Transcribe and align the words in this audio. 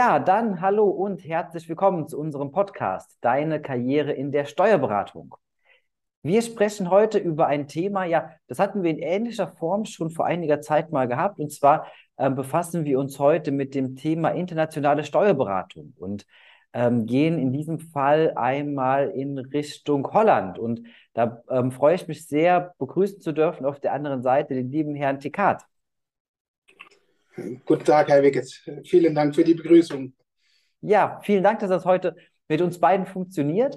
Ja, 0.00 0.18
dann 0.18 0.62
hallo 0.62 0.88
und 0.88 1.26
herzlich 1.26 1.68
willkommen 1.68 2.08
zu 2.08 2.18
unserem 2.18 2.52
Podcast 2.52 3.18
Deine 3.20 3.60
Karriere 3.60 4.12
in 4.12 4.32
der 4.32 4.46
Steuerberatung. 4.46 5.34
Wir 6.22 6.40
sprechen 6.40 6.88
heute 6.88 7.18
über 7.18 7.48
ein 7.48 7.68
Thema, 7.68 8.06
ja, 8.06 8.30
das 8.46 8.58
hatten 8.58 8.82
wir 8.82 8.92
in 8.92 8.98
ähnlicher 8.98 9.46
Form 9.46 9.84
schon 9.84 10.08
vor 10.10 10.24
einiger 10.24 10.62
Zeit 10.62 10.90
mal 10.90 11.06
gehabt. 11.06 11.38
Und 11.38 11.52
zwar 11.52 11.86
äh, 12.16 12.30
befassen 12.30 12.86
wir 12.86 12.98
uns 12.98 13.18
heute 13.18 13.52
mit 13.52 13.74
dem 13.74 13.94
Thema 13.94 14.30
internationale 14.30 15.04
Steuerberatung 15.04 15.92
und 15.98 16.24
ähm, 16.72 17.04
gehen 17.04 17.38
in 17.38 17.52
diesem 17.52 17.78
Fall 17.78 18.32
einmal 18.36 19.10
in 19.10 19.36
Richtung 19.36 20.10
Holland. 20.14 20.58
Und 20.58 20.80
da 21.12 21.42
ähm, 21.50 21.72
freue 21.72 21.96
ich 21.96 22.08
mich 22.08 22.26
sehr, 22.26 22.72
begrüßen 22.78 23.20
zu 23.20 23.32
dürfen 23.32 23.66
auf 23.66 23.80
der 23.80 23.92
anderen 23.92 24.22
Seite 24.22 24.54
den 24.54 24.70
lieben 24.70 24.94
Herrn 24.94 25.20
Tikat. 25.20 25.66
Guten 27.64 27.84
Tag, 27.84 28.08
Herr 28.08 28.22
Wickett. 28.22 28.62
Vielen 28.84 29.14
Dank 29.14 29.34
für 29.34 29.44
die 29.44 29.54
Begrüßung. 29.54 30.12
Ja, 30.80 31.20
vielen 31.22 31.42
Dank, 31.42 31.60
dass 31.60 31.70
das 31.70 31.84
heute 31.84 32.16
mit 32.48 32.60
uns 32.60 32.78
beiden 32.78 33.06
funktioniert. 33.06 33.76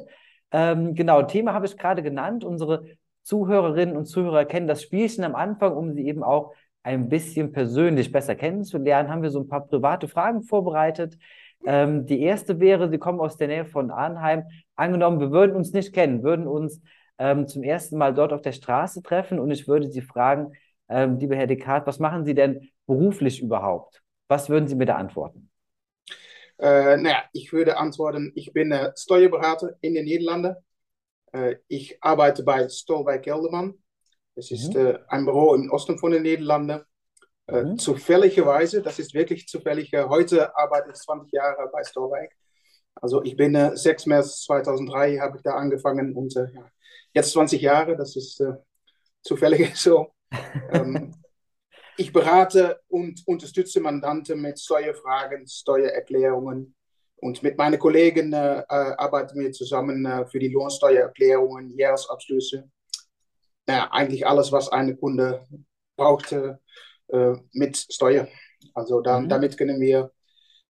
Ähm, 0.51 0.95
genau, 0.95 1.23
Thema 1.23 1.53
habe 1.53 1.65
ich 1.65 1.77
gerade 1.77 2.03
genannt. 2.03 2.43
Unsere 2.43 2.85
Zuhörerinnen 3.23 3.95
und 3.95 4.05
Zuhörer 4.05 4.45
kennen 4.45 4.67
das 4.67 4.81
Spielchen 4.81 5.23
am 5.23 5.35
Anfang, 5.35 5.75
um 5.75 5.93
sie 5.93 6.05
eben 6.07 6.23
auch 6.23 6.53
ein 6.83 7.07
bisschen 7.07 7.53
persönlich 7.53 8.11
besser 8.11 8.35
kennenzulernen, 8.35 9.09
haben 9.09 9.23
wir 9.23 9.29
so 9.29 9.39
ein 9.39 9.47
paar 9.47 9.65
private 9.65 10.07
Fragen 10.07 10.43
vorbereitet. 10.43 11.17
Ähm, 11.65 12.05
die 12.05 12.21
erste 12.21 12.59
wäre, 12.59 12.89
Sie 12.89 12.97
kommen 12.97 13.21
aus 13.21 13.37
der 13.37 13.47
Nähe 13.47 13.65
von 13.65 13.89
Arnheim. 13.89 14.43
Angenommen, 14.75 15.21
wir 15.21 15.31
würden 15.31 15.55
uns 15.55 15.71
nicht 15.71 15.93
kennen, 15.93 16.23
würden 16.23 16.45
uns 16.45 16.81
ähm, 17.17 17.47
zum 17.47 17.63
ersten 17.63 17.97
Mal 17.97 18.13
dort 18.13 18.33
auf 18.33 18.41
der 18.41 18.51
Straße 18.51 19.01
treffen 19.01 19.39
und 19.39 19.49
ich 19.51 19.67
würde 19.67 19.89
Sie 19.89 20.01
fragen, 20.01 20.51
ähm, 20.89 21.19
lieber 21.19 21.37
Herr 21.37 21.47
Descartes, 21.47 21.87
was 21.87 21.99
machen 21.99 22.25
Sie 22.25 22.33
denn 22.33 22.69
beruflich 22.85 23.41
überhaupt? 23.41 24.03
Was 24.27 24.49
würden 24.49 24.67
Sie 24.67 24.75
mir 24.75 24.85
da 24.85 24.95
antworten? 24.95 25.49
Äh, 26.59 26.97
naja, 26.97 27.23
ich 27.33 27.51
würde 27.51 27.77
antworten, 27.77 28.31
ich 28.35 28.53
bin 28.53 28.71
äh, 28.71 28.91
Steuerberater 28.95 29.75
in 29.81 29.95
den 29.95 30.05
Niederlanden. 30.05 30.55
Äh, 31.31 31.55
ich 31.67 31.97
arbeite 32.01 32.43
bei 32.43 32.69
Stolwijk 32.69 33.23
Gelderman. 33.23 33.73
Es 34.35 34.51
ist 34.51 34.73
mhm. 34.73 34.87
äh, 34.87 34.99
ein 35.07 35.25
Büro 35.25 35.55
im 35.55 35.69
Osten 35.71 35.97
von 35.97 36.11
den 36.11 36.23
Niederlanden. 36.23 36.81
Äh, 37.47 37.63
mhm. 37.63 37.77
Zufälligerweise, 37.77 38.81
das 38.81 38.99
ist 38.99 39.13
wirklich 39.13 39.47
zufällig, 39.47 39.91
äh, 39.93 40.03
heute 40.03 40.55
arbeite 40.55 40.91
ich 40.91 40.95
20 40.95 41.31
Jahre 41.33 41.69
bei 41.71 41.83
Stolwijk. 41.83 42.31
Also 42.95 43.23
ich 43.23 43.35
bin 43.35 43.55
äh, 43.55 43.75
6 43.75 44.05
März 44.05 44.43
2003 44.43 45.17
habe 45.17 45.37
ich 45.37 45.43
da 45.43 45.55
angefangen 45.55 46.15
und 46.15 46.33
ja, 46.33 46.47
jetzt 47.13 47.31
20 47.33 47.61
Jahre, 47.61 47.97
das 47.97 48.15
ist 48.15 48.41
zufällig 49.21 49.75
so. 49.75 50.13
ähm, 50.71 51.13
ich 51.97 52.11
berate 52.11 52.79
und 52.87 53.21
unterstütze 53.25 53.79
Mandanten 53.79 54.41
mit 54.41 54.59
Steuerfragen, 54.59 55.47
Steuererklärungen. 55.47 56.75
Und 57.17 57.41
mit 57.41 57.57
meinen 57.57 57.79
Kollegen 57.79 58.33
äh, 58.33 58.59
äh, 58.59 58.63
arbeiten 58.67 59.39
wir 59.39 59.51
zusammen 59.51 60.05
äh, 60.05 60.25
für 60.25 60.39
die 60.39 60.49
Lohnsteuererklärungen, 60.49 61.77
Jahresabschlüsse. 61.77 62.69
Ja, 63.67 63.89
eigentlich 63.91 64.27
alles, 64.27 64.51
was 64.51 64.69
eine 64.69 64.95
Kunde 64.95 65.47
braucht 65.95 66.33
äh, 66.33 67.35
mit 67.53 67.77
Steuer. 67.77 68.27
Also 68.73 69.01
da, 69.01 69.19
mhm. 69.19 69.29
damit 69.29 69.57
können 69.57 69.79
wir 69.79 70.11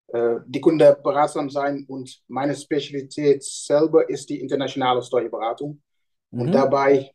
äh, 0.08 0.36
die 0.46 0.60
Kunde 0.60 0.96
beratsam 1.02 1.50
sein. 1.50 1.84
Und 1.88 2.22
meine 2.28 2.54
Spezialität 2.54 3.42
selber 3.42 4.08
ist 4.08 4.28
die 4.30 4.40
internationale 4.40 5.02
Steuerberatung. 5.02 5.82
Mhm. 6.30 6.40
Und 6.40 6.52
dabei, 6.52 7.10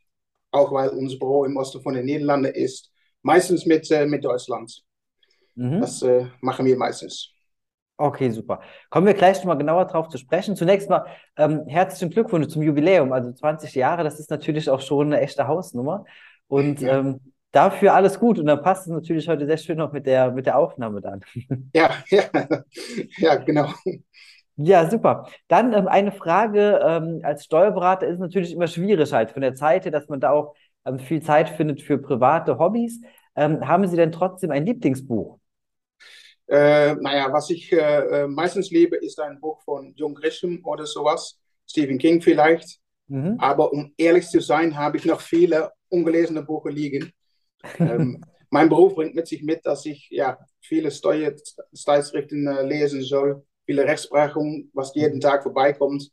auch 0.51 0.71
weil 0.71 0.89
unser 0.89 1.17
Büro 1.17 1.45
im 1.45 1.55
Osten 1.55 1.81
von 1.81 1.93
den 1.93 2.05
Niederlanden 2.05 2.53
ist, 2.53 2.91
meistens 3.21 3.65
mit, 3.65 3.89
äh, 3.91 4.05
mit 4.05 4.23
Deutschland. 4.23 4.83
Mhm. 5.55 5.81
Das 5.81 6.01
äh, 6.01 6.25
machen 6.41 6.65
wir 6.65 6.77
meistens. 6.77 7.33
Okay, 7.97 8.29
super. 8.29 8.61
Kommen 8.89 9.07
wir 9.07 9.13
gleich 9.13 9.39
nochmal 9.39 9.57
genauer 9.57 9.85
drauf 9.85 10.07
zu 10.07 10.17
sprechen. 10.17 10.55
Zunächst 10.55 10.89
mal 10.89 11.05
ähm, 11.35 11.65
herzlichen 11.67 12.09
Glückwunsch 12.09 12.47
zum 12.47 12.61
Jubiläum. 12.61 13.11
Also 13.11 13.33
20 13.33 13.75
Jahre, 13.75 14.05
das 14.05 14.21
ist 14.21 14.29
natürlich 14.29 14.69
auch 14.69 14.79
schon 14.79 15.07
eine 15.07 15.19
echte 15.19 15.47
Hausnummer. 15.47 16.05
Und 16.47 16.79
ja. 16.79 16.99
ähm, 16.99 17.19
dafür 17.51 17.93
alles 17.93 18.17
gut. 18.17 18.39
Und 18.39 18.45
dann 18.45 18.61
passt 18.61 18.87
es 18.87 18.93
natürlich 18.93 19.27
heute 19.27 19.45
sehr 19.45 19.57
schön 19.57 19.77
noch 19.77 19.91
mit 19.91 20.05
der, 20.05 20.31
mit 20.31 20.45
der 20.45 20.57
Aufnahme 20.57 21.01
dann. 21.01 21.21
Ja, 21.73 21.91
ja, 22.07 22.23
ja, 23.17 23.35
genau. 23.35 23.73
Ja, 24.55 24.89
super. 24.89 25.27
Dann 25.49 25.73
ähm, 25.73 25.87
eine 25.87 26.13
Frage 26.13 26.79
ähm, 26.81 27.19
als 27.23 27.43
Steuerberater 27.45 28.07
ist 28.07 28.19
natürlich 28.19 28.53
immer 28.53 28.67
schwierig 28.67 29.11
halt 29.11 29.31
von 29.31 29.41
der 29.41 29.55
Zeit 29.55 29.83
her, 29.83 29.91
dass 29.91 30.07
man 30.07 30.19
da 30.21 30.31
auch 30.31 30.53
viel 30.99 31.21
Zeit 31.21 31.49
findet 31.49 31.81
für 31.81 31.97
private 31.97 32.57
Hobbys. 32.57 33.01
Ähm, 33.35 33.67
haben 33.67 33.87
Sie 33.87 33.95
denn 33.95 34.11
trotzdem 34.11 34.51
ein 34.51 34.65
Lieblingsbuch? 34.65 35.39
Äh, 36.47 36.95
naja, 36.95 37.31
was 37.31 37.49
ich 37.51 37.71
äh, 37.71 37.77
äh, 38.23 38.27
meistens 38.27 38.71
liebe, 38.71 38.97
ist 38.97 39.19
ein 39.19 39.39
Buch 39.39 39.61
von 39.61 39.93
John 39.95 40.15
Grisham 40.15 40.59
oder 40.65 40.85
sowas, 40.85 41.39
Stephen 41.67 41.99
King 41.99 42.21
vielleicht. 42.21 42.79
Mhm. 43.07 43.35
Aber 43.39 43.71
um 43.71 43.93
ehrlich 43.97 44.27
zu 44.27 44.39
sein, 44.39 44.75
habe 44.75 44.97
ich 44.97 45.05
noch 45.05 45.21
viele 45.21 45.71
ungelesene 45.89 46.43
Bücher 46.43 46.71
liegen. 46.71 47.11
ähm, 47.77 48.23
mein 48.49 48.69
Beruf 48.69 48.95
bringt 48.95 49.13
mit 49.15 49.27
sich 49.27 49.43
mit, 49.43 49.65
dass 49.65 49.85
ich 49.85 50.07
ja 50.09 50.39
viele 50.61 50.89
Steuerschriften 50.91 52.47
äh, 52.47 52.63
lesen 52.63 53.03
soll, 53.03 53.43
viele 53.65 53.83
Rechtsprechungen, 53.83 54.71
was 54.73 54.95
jeden 54.95 55.19
Tag 55.19 55.43
vorbeikommt. 55.43 56.09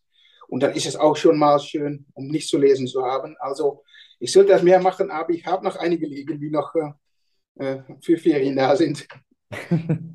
Und 0.49 0.63
dann 0.63 0.75
ist 0.75 0.87
es 0.87 0.97
auch 0.97 1.17
schon 1.17 1.39
mal 1.39 1.59
schön, 1.59 2.07
um 2.15 2.29
nicht 2.29 2.49
zu 2.49 2.59
lesen 2.59 2.87
zu 2.87 3.03
haben. 3.03 3.37
Also 3.39 3.83
ich 4.19 4.33
sollte 4.33 4.53
das 4.53 4.63
mehr 4.63 4.81
machen, 4.81 5.11
aber 5.11 5.31
ich 5.31 5.47
habe 5.47 5.65
noch 5.65 5.77
einige 5.77 6.07
liegen, 6.07 6.39
die 6.41 6.51
noch 6.51 6.75
äh, 6.75 7.65
äh 7.65 7.83
für 8.01 8.17
Ferien 8.17 8.57
da 8.57 8.77
sind. 8.77 9.07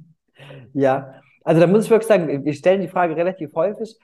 ja, 0.74 1.22
also 1.44 1.62
da 1.62 1.68
muss 1.68 1.86
ich 1.86 1.90
wirklich 1.90 2.08
sagen, 2.08 2.46
wir 2.46 2.54
stellen 2.54 2.82
die 2.82 2.88
Frage 2.88 3.16
relativ 3.16 3.54
häufig. 3.56 3.98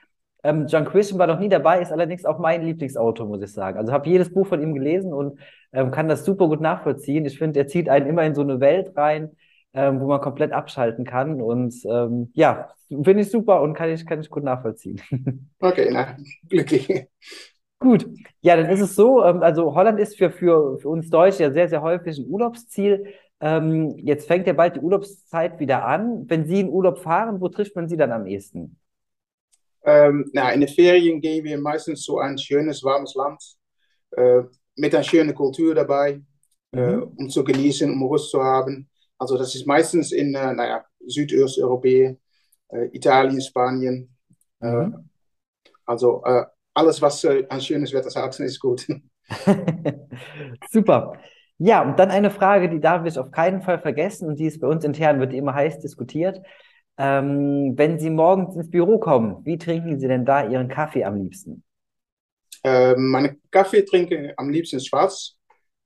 Ähm, 0.44 0.66
John 0.68 0.84
Christian 0.84 1.18
war 1.18 1.26
noch 1.26 1.40
nie 1.40 1.48
dabei, 1.48 1.80
ist 1.80 1.92
allerdings 1.92 2.24
auch 2.24 2.38
mein 2.38 2.62
Lieblingsautor, 2.62 3.26
muss 3.26 3.42
ich 3.42 3.52
sagen. 3.52 3.78
Also 3.78 3.92
habe 3.92 4.08
jedes 4.08 4.32
Buch 4.32 4.46
von 4.46 4.62
ihm 4.62 4.74
gelesen 4.74 5.12
und 5.12 5.38
ähm, 5.72 5.90
kann 5.90 6.08
das 6.08 6.24
super 6.24 6.46
gut 6.46 6.60
nachvollziehen. 6.60 7.26
Ich 7.26 7.38
finde, 7.38 7.60
er 7.60 7.66
zieht 7.66 7.88
einen 7.88 8.06
immer 8.06 8.24
in 8.24 8.34
so 8.34 8.42
eine 8.42 8.60
Welt 8.60 8.96
rein, 8.96 9.32
ähm, 9.74 10.00
wo 10.00 10.06
man 10.06 10.20
komplett 10.20 10.52
abschalten 10.52 11.04
kann. 11.04 11.42
Und 11.42 11.74
ähm, 11.86 12.30
ja, 12.34 12.68
finde 12.88 13.20
ich 13.20 13.30
super 13.30 13.62
und 13.62 13.74
kann 13.74 13.90
ich, 13.90 14.06
kann 14.06 14.20
ich 14.20 14.30
gut 14.30 14.44
nachvollziehen. 14.44 15.00
Okay, 15.60 15.88
na, 15.90 16.16
glücklich. 16.48 17.08
Gut, 17.80 18.08
ja, 18.40 18.56
dann 18.56 18.68
ist 18.70 18.80
es 18.80 18.96
so, 18.96 19.24
ähm, 19.24 19.42
also 19.42 19.74
Holland 19.74 20.00
ist 20.00 20.16
für, 20.16 20.30
für, 20.30 20.78
für 20.78 20.88
uns 20.88 21.10
Deutsche 21.10 21.44
ja 21.44 21.52
sehr, 21.52 21.68
sehr 21.68 21.80
häufig 21.80 22.18
ein 22.18 22.26
Urlaubsziel. 22.28 23.14
Ähm, 23.40 23.96
jetzt 23.98 24.26
fängt 24.26 24.48
ja 24.48 24.52
bald 24.52 24.76
die 24.76 24.80
Urlaubszeit 24.80 25.60
wieder 25.60 25.84
an. 25.84 26.24
Wenn 26.28 26.46
Sie 26.46 26.60
in 26.60 26.68
Urlaub 26.68 26.98
fahren, 26.98 27.40
wo 27.40 27.48
trifft 27.48 27.76
man 27.76 27.88
Sie 27.88 27.96
dann 27.96 28.10
am 28.10 28.26
ehesten? 28.26 28.78
Ähm, 29.84 30.28
na, 30.32 30.50
in 30.50 30.60
den 30.60 30.68
Ferien 30.68 31.20
gehen 31.20 31.44
wir 31.44 31.56
meistens 31.58 32.04
so 32.04 32.18
ein 32.18 32.36
schönes, 32.36 32.82
warmes 32.82 33.14
Land 33.14 33.42
äh, 34.10 34.42
mit 34.74 34.92
einer 34.92 35.04
schönen 35.04 35.34
Kultur 35.34 35.74
dabei, 35.74 36.20
äh, 36.72 36.80
mhm. 36.80 37.02
äh, 37.02 37.06
um 37.16 37.30
zu 37.30 37.44
genießen, 37.44 37.90
um 37.90 38.00
Lust 38.00 38.30
zu 38.30 38.42
haben. 38.42 38.90
Also 39.18 39.38
das 39.38 39.54
ist 39.54 39.66
meistens 39.66 40.10
in 40.10 40.34
äh, 40.34 40.52
naja, 40.52 40.84
Südosteuropa, 41.06 41.88
äh, 41.88 42.16
Italien, 42.92 43.40
Spanien. 43.40 44.16
Äh, 44.60 44.66
mhm. 44.66 45.08
also 45.86 46.24
alles, 46.78 47.02
was 47.02 47.24
äh, 47.24 47.44
ein 47.48 47.60
schönes 47.60 47.92
Wetter 47.92 48.22
hat, 48.22 48.38
ist 48.40 48.60
gut. 48.60 48.86
Super. 50.70 51.14
Ja, 51.58 51.82
und 51.82 51.98
dann 51.98 52.10
eine 52.10 52.30
Frage, 52.30 52.68
die 52.68 52.80
darf 52.80 53.04
ich 53.04 53.18
auf 53.18 53.32
keinen 53.32 53.62
Fall 53.62 53.80
vergessen 53.80 54.28
und 54.28 54.38
die 54.38 54.46
ist 54.46 54.60
bei 54.60 54.68
uns 54.68 54.84
intern, 54.84 55.18
wird 55.18 55.32
immer 55.32 55.54
heiß 55.54 55.80
diskutiert. 55.80 56.40
Ähm, 56.96 57.74
wenn 57.76 57.98
Sie 57.98 58.10
morgens 58.10 58.54
ins 58.54 58.70
Büro 58.70 58.98
kommen, 58.98 59.44
wie 59.44 59.58
trinken 59.58 59.98
Sie 59.98 60.06
denn 60.06 60.24
da 60.24 60.48
Ihren 60.48 60.68
Kaffee 60.68 61.04
am 61.04 61.16
liebsten? 61.16 61.64
Ähm, 62.62 63.10
meine 63.10 63.36
Kaffee 63.50 63.82
trinke 63.82 64.34
am 64.36 64.50
liebsten 64.50 64.80
schwarz, 64.80 65.36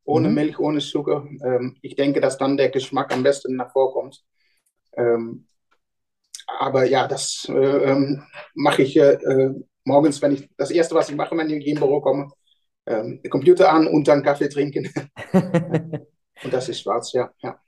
ohne 0.05 0.29
mhm. 0.29 0.35
Milch, 0.35 0.59
ohne 0.59 0.81
Zucker. 0.81 1.27
Ähm, 1.45 1.77
ich 1.81 1.97
denke, 1.97 2.21
dass 2.21 2.39
dann 2.39 2.57
der 2.57 2.71
Geschmack 2.71 3.13
am 3.13 3.23
besten 3.23 3.57
nachvorkommt. 3.57 4.23
Ähm, 4.97 5.47
aber 6.59 6.85
ja, 6.85 7.09
das 7.09 7.47
äh, 7.49 7.53
ähm, 7.53 8.23
mache 8.55 8.83
ich 8.83 8.97
äh, 8.97 9.19
morgens, 9.85 10.21
wenn 10.23 10.33
ich 10.33 10.49
das 10.57 10.71
erste, 10.71 10.95
was 10.95 11.09
ich 11.09 11.17
mache, 11.17 11.37
wenn 11.37 11.51
ich 11.51 11.67
im 11.67 11.79
Büro 11.79 12.01
komme, 12.01 12.29
ähm, 12.87 13.21
Computer 13.31 13.73
an 13.73 13.87
und 13.87 14.07
dann 14.09 14.23
Kaffee 14.23 14.49
trinken. 14.49 14.89
und 15.33 16.53
das 16.53 16.69
ist 16.69 16.81
schwarz, 16.81 17.13
ja. 17.13 17.31
ja. 17.43 17.59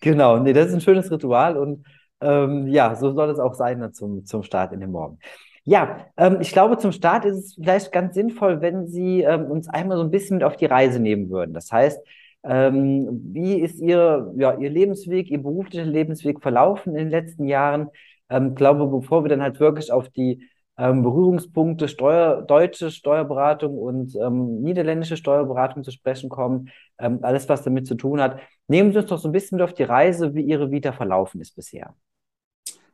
Genau, 0.00 0.38
nee, 0.38 0.52
das 0.52 0.68
ist 0.68 0.74
ein 0.74 0.80
schönes 0.80 1.10
Ritual 1.10 1.56
und 1.56 1.86
ähm, 2.20 2.68
ja, 2.68 2.94
so 2.94 3.12
soll 3.12 3.30
es 3.30 3.38
auch 3.38 3.54
sein 3.54 3.92
zum, 3.92 4.24
zum 4.24 4.42
Start 4.42 4.72
in 4.72 4.80
den 4.80 4.90
Morgen. 4.90 5.18
Ja, 5.64 6.06
ähm, 6.16 6.38
ich 6.40 6.52
glaube, 6.52 6.78
zum 6.78 6.92
Start 6.92 7.24
ist 7.24 7.36
es 7.36 7.54
vielleicht 7.54 7.90
ganz 7.92 8.14
sinnvoll, 8.14 8.60
wenn 8.60 8.86
Sie 8.86 9.22
ähm, 9.22 9.46
uns 9.46 9.68
einmal 9.68 9.96
so 9.96 10.04
ein 10.04 10.10
bisschen 10.10 10.36
mit 10.36 10.44
auf 10.44 10.56
die 10.56 10.66
Reise 10.66 11.00
nehmen 11.00 11.30
würden. 11.30 11.54
Das 11.54 11.72
heißt, 11.72 12.00
ähm, 12.44 13.08
wie 13.32 13.60
ist 13.60 13.80
Ihr, 13.80 14.32
ja, 14.36 14.58
Ihr 14.58 14.70
Lebensweg, 14.70 15.30
Ihr 15.30 15.42
beruflicher 15.42 15.84
Lebensweg 15.84 16.42
verlaufen 16.42 16.90
in 16.90 17.04
den 17.04 17.10
letzten 17.10 17.46
Jahren? 17.46 17.88
Ich 17.92 18.36
ähm, 18.36 18.54
glaube, 18.54 18.86
bevor 18.86 19.24
wir 19.24 19.30
dann 19.30 19.42
halt 19.42 19.58
wirklich 19.60 19.90
auf 19.90 20.08
die 20.10 20.48
ähm, 20.76 21.02
Berührungspunkte 21.02 21.88
Steuer, 21.88 22.42
deutsche 22.42 22.90
Steuerberatung 22.90 23.78
und 23.78 24.16
ähm, 24.16 24.60
niederländische 24.60 25.16
Steuerberatung 25.16 25.84
zu 25.84 25.90
sprechen 25.90 26.28
kommen, 26.28 26.70
ähm, 26.98 27.20
alles, 27.22 27.48
was 27.48 27.62
damit 27.62 27.86
zu 27.86 27.94
tun 27.94 28.20
hat. 28.20 28.40
Nehmen 28.66 28.92
Sie 28.92 28.98
uns 28.98 29.08
doch 29.08 29.18
so 29.18 29.28
ein 29.28 29.32
bisschen 29.32 29.58
mit 29.58 29.64
auf 29.64 29.74
die 29.74 29.84
Reise, 29.84 30.34
wie 30.34 30.42
Ihre 30.42 30.70
Vita 30.70 30.92
verlaufen 30.92 31.40
ist 31.40 31.54
bisher. 31.54 31.94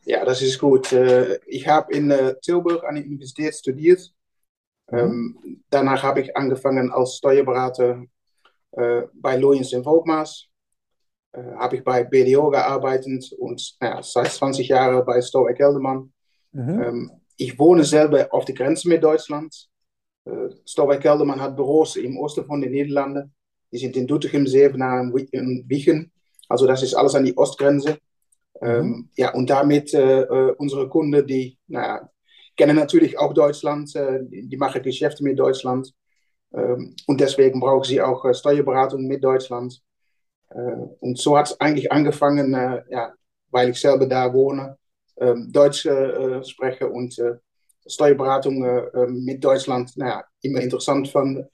Ja, 0.05 0.25
das 0.25 0.43
ist 0.43 0.59
gut. 0.59 0.93
Äh, 0.93 1.39
ich 1.47 1.67
habe 1.69 1.93
in 1.93 2.11
äh, 2.11 2.35
Tilburg 2.41 2.85
an 2.85 2.97
der 2.97 3.05
Universität 3.05 3.55
studiert. 3.55 4.13
Mhm. 4.91 4.99
Ähm, 4.99 5.63
danach 5.71 6.03
habe 6.03 6.21
ich 6.21 6.37
angefangen 6.37 6.91
als 6.91 7.17
Steuerberater 7.17 8.05
äh, 8.73 9.03
bei 9.15 9.37
Loyens 9.37 9.73
in 9.73 9.85
Volkmaß. 9.85 10.47
habe 11.33 11.77
ich 11.77 11.85
bei 11.85 12.03
BDO 12.03 12.51
gearbeitet 12.51 13.33
und 13.39 13.77
ja, 13.81 14.03
seit 14.03 14.33
20 14.33 14.67
Jahren 14.67 15.05
bei 15.05 15.23
Stoic 15.23 15.57
Gelderman. 15.57 16.13
Mhm. 16.53 16.83
Ähm, 16.83 17.20
ich 17.41 17.59
wohne 17.59 17.85
selber 17.85 18.29
auf 18.33 18.45
der 18.45 18.55
Grenze 18.55 18.89
mit 18.89 19.03
Deutschland. 19.03 19.69
Stoic 20.67 21.01
Gelderman 21.01 21.41
hat 21.41 21.57
Büros 21.57 21.97
im 21.97 22.19
Osten 22.19 22.45
von 22.45 22.61
den 22.61 22.73
Niederlanden. 22.73 23.35
Die 23.73 23.79
sind 23.79 23.97
in 23.97 24.07
Doetinchem, 24.07 24.47
Zevenaar 24.47 25.01
und 25.01 25.15
Wiegen. 25.69 26.13
Also 26.49 26.67
das 26.67 26.83
ist 26.83 26.95
alles 26.95 27.15
an 27.15 27.25
die 27.25 27.37
Ostgrenze. 27.37 27.99
Mhm. 28.61 28.69
Ähm, 28.69 29.09
ja, 29.17 29.33
und 29.33 29.49
damit 29.49 29.95
äh, 29.95 30.23
äh, 30.23 30.55
unsere 30.59 30.89
Kunden, 30.89 31.27
die 31.27 31.57
naja, 31.69 32.11
kennen 32.57 32.77
natürlich 32.77 33.19
auch 33.19 33.33
Deutschland, 33.33 33.95
äh, 33.97 34.21
die 34.23 34.57
machen 34.57 34.83
Geschäfte 34.83 35.23
mit 35.23 35.39
Deutschland. 35.39 35.93
Ähm, 36.53 36.95
und 37.07 37.21
deswegen 37.21 37.61
brauchen 37.61 37.85
sie 37.85 38.03
auch 38.03 38.25
äh, 38.25 38.35
Steuerberatung 38.35 39.07
mit 39.07 39.23
Deutschland. 39.25 39.81
Äh, 40.51 40.59
und 41.01 41.19
so 41.19 41.39
hat 41.39 41.47
es 41.47 41.61
eigentlich 41.61 41.91
angefangen, 41.91 42.53
äh, 42.53 42.83
ja, 42.91 43.15
weil 43.51 43.71
ich 43.71 43.81
selber 43.81 44.07
da 44.07 44.33
wohne, 44.33 44.77
Deutsch 45.49 45.87
spreche 46.49 46.89
und 46.89 47.21
Steuerberatung 47.87 48.65
mit 49.09 49.45
Deutschland 49.45 49.95
naja, 49.97 50.25
immer 50.41 50.61
interessant 50.61 51.09
fand. 51.09 51.47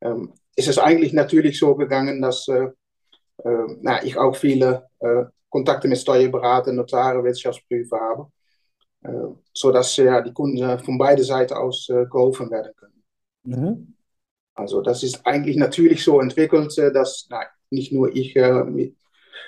Ähm, 0.00 0.32
ist 0.56 0.68
es 0.68 0.78
eigentlich 0.78 1.12
natürlich 1.12 1.58
so 1.58 1.74
gegangen, 1.74 2.22
dass 2.22 2.48
na, 3.82 4.02
ich 4.02 4.16
auch 4.16 4.36
viele 4.36 4.88
Kontakte 5.50 5.88
mit 5.88 5.98
Steuerberatern, 5.98 6.76
Notaren, 6.76 7.24
Wirtschaftsprüfer 7.24 8.00
habe, 8.00 8.30
äh, 9.02 9.34
sodass 9.52 9.96
ja, 9.96 10.22
die 10.22 10.32
Kunden 10.32 10.78
von 10.78 10.96
beiden 10.96 11.24
Seiten 11.24 11.54
aus 11.54 11.88
äh, 11.90 12.06
geholfen 12.06 12.50
werden 12.50 12.72
können. 12.76 13.02
Mhm. 13.42 13.94
Also 14.54 14.80
das 14.80 15.02
ist 15.02 15.26
eigentlich 15.26 15.56
natürlich 15.56 16.04
so 16.04 16.20
entwickelt, 16.20 16.76
äh, 16.78 16.92
dass 16.92 17.26
nein, 17.28 17.46
nicht 17.70 17.92
nur 17.92 18.14
ich, 18.14 18.36
äh, 18.36 18.92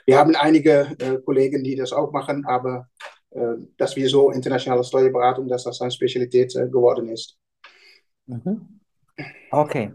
wir 0.04 0.18
haben 0.18 0.34
einige 0.34 0.96
äh, 0.98 1.18
Kollegen, 1.24 1.62
die 1.62 1.76
das 1.76 1.92
auch 1.92 2.12
machen, 2.12 2.44
aber 2.44 2.88
äh, 2.98 3.11
dass 3.76 3.96
wir 3.96 4.08
so 4.08 4.30
internationale 4.30 4.84
Steuerberatung, 4.84 5.48
dass 5.48 5.64
das 5.64 5.80
eine 5.80 5.90
Spezialität 5.90 6.52
geworden 6.52 7.08
ist. 7.08 7.38
Mhm. 8.26 8.80
Okay. 9.50 9.92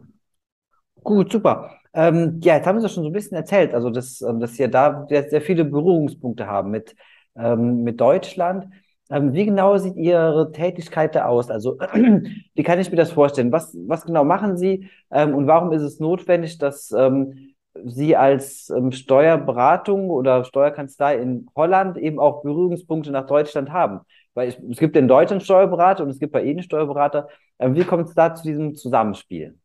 Gut, 1.03 1.31
super. 1.31 1.77
Ähm, 1.93 2.39
ja, 2.43 2.55
jetzt 2.55 2.67
haben 2.67 2.79
Sie 2.79 2.89
schon 2.89 3.03
so 3.03 3.09
ein 3.09 3.13
bisschen 3.13 3.37
erzählt, 3.37 3.73
also 3.73 3.89
dass, 3.89 4.21
ähm, 4.21 4.39
dass 4.39 4.55
Sie 4.55 4.69
da 4.69 5.05
sehr, 5.09 5.29
sehr 5.29 5.41
viele 5.41 5.65
Berührungspunkte 5.65 6.45
haben 6.45 6.69
mit, 6.69 6.95
ähm, 7.35 7.83
mit 7.83 7.99
Deutschland. 7.99 8.67
Ähm, 9.09 9.33
wie 9.33 9.45
genau 9.45 9.77
sieht 9.77 9.95
Ihre 9.95 10.51
Tätigkeit 10.51 11.15
da 11.15 11.25
aus? 11.25 11.49
Also, 11.49 11.77
wie 12.53 12.63
kann 12.63 12.79
ich 12.79 12.91
mir 12.91 12.97
das 12.97 13.11
vorstellen? 13.11 13.51
Was, 13.51 13.75
was 13.87 14.05
genau 14.05 14.25
machen 14.25 14.57
Sie 14.57 14.89
ähm, 15.09 15.33
und 15.33 15.47
warum 15.47 15.71
ist 15.71 15.81
es 15.81 15.99
notwendig, 15.99 16.57
dass 16.57 16.91
ähm, 16.91 17.55
Sie 17.85 18.15
als 18.15 18.71
Steuerberatung 18.91 20.09
oder 20.09 20.44
Steuerkanzlei 20.44 21.18
in 21.18 21.47
Holland 21.56 21.97
eben 21.97 22.19
auch 22.19 22.44
Berührungspunkte 22.44 23.12
nach 23.12 23.25
Deutschland 23.25 23.71
haben? 23.71 24.01
Weil 24.33 24.50
ich, 24.50 24.59
es 24.71 24.77
gibt 24.77 24.95
in 24.95 25.07
Deutschland 25.07 25.44
Steuerberater 25.44 26.03
und 26.03 26.09
es 26.09 26.19
gibt 26.19 26.33
bei 26.33 26.44
Ihnen 26.44 26.63
Steuerberater. 26.63 27.27
wie 27.59 27.83
kommt 27.83 28.09
es 28.09 28.15
da 28.15 28.33
zu 28.33 28.44
diesem 28.44 28.75
Zusammenspiel? 28.75 29.57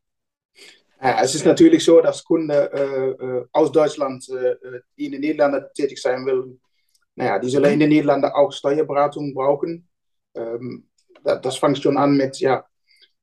Ja, 1.00 1.20
es 1.23 1.35
ist 1.35 1.44
natürlich 1.44 1.85
so, 1.85 2.00
dass 2.00 2.23
Kunden 2.23 2.50
äh, 2.50 2.64
äh 2.64 3.44
aus 3.53 3.73
Deutschland, 3.73 4.29
äh, 4.29 4.55
die 4.97 5.06
in 5.06 5.12
den 5.12 5.20
Niederlanden 5.20 5.67
tätig 5.75 6.00
sein 6.00 6.25
wollen, 6.25 6.61
naja, 7.15 7.38
die 7.38 7.50
sollen 7.50 7.73
in 7.73 7.81
den 7.81 7.88
Niederlanden 7.91 8.31
auch 8.31 8.53
Steuerberatung 8.53 9.35
brauchen. 9.35 9.88
Ähm, 10.35 10.88
das, 11.25 11.41
das 11.41 11.56
fängt 11.56 11.79
schon 11.79 11.97
an 11.97 12.17
mit, 12.17 12.38
ja, 12.41 12.65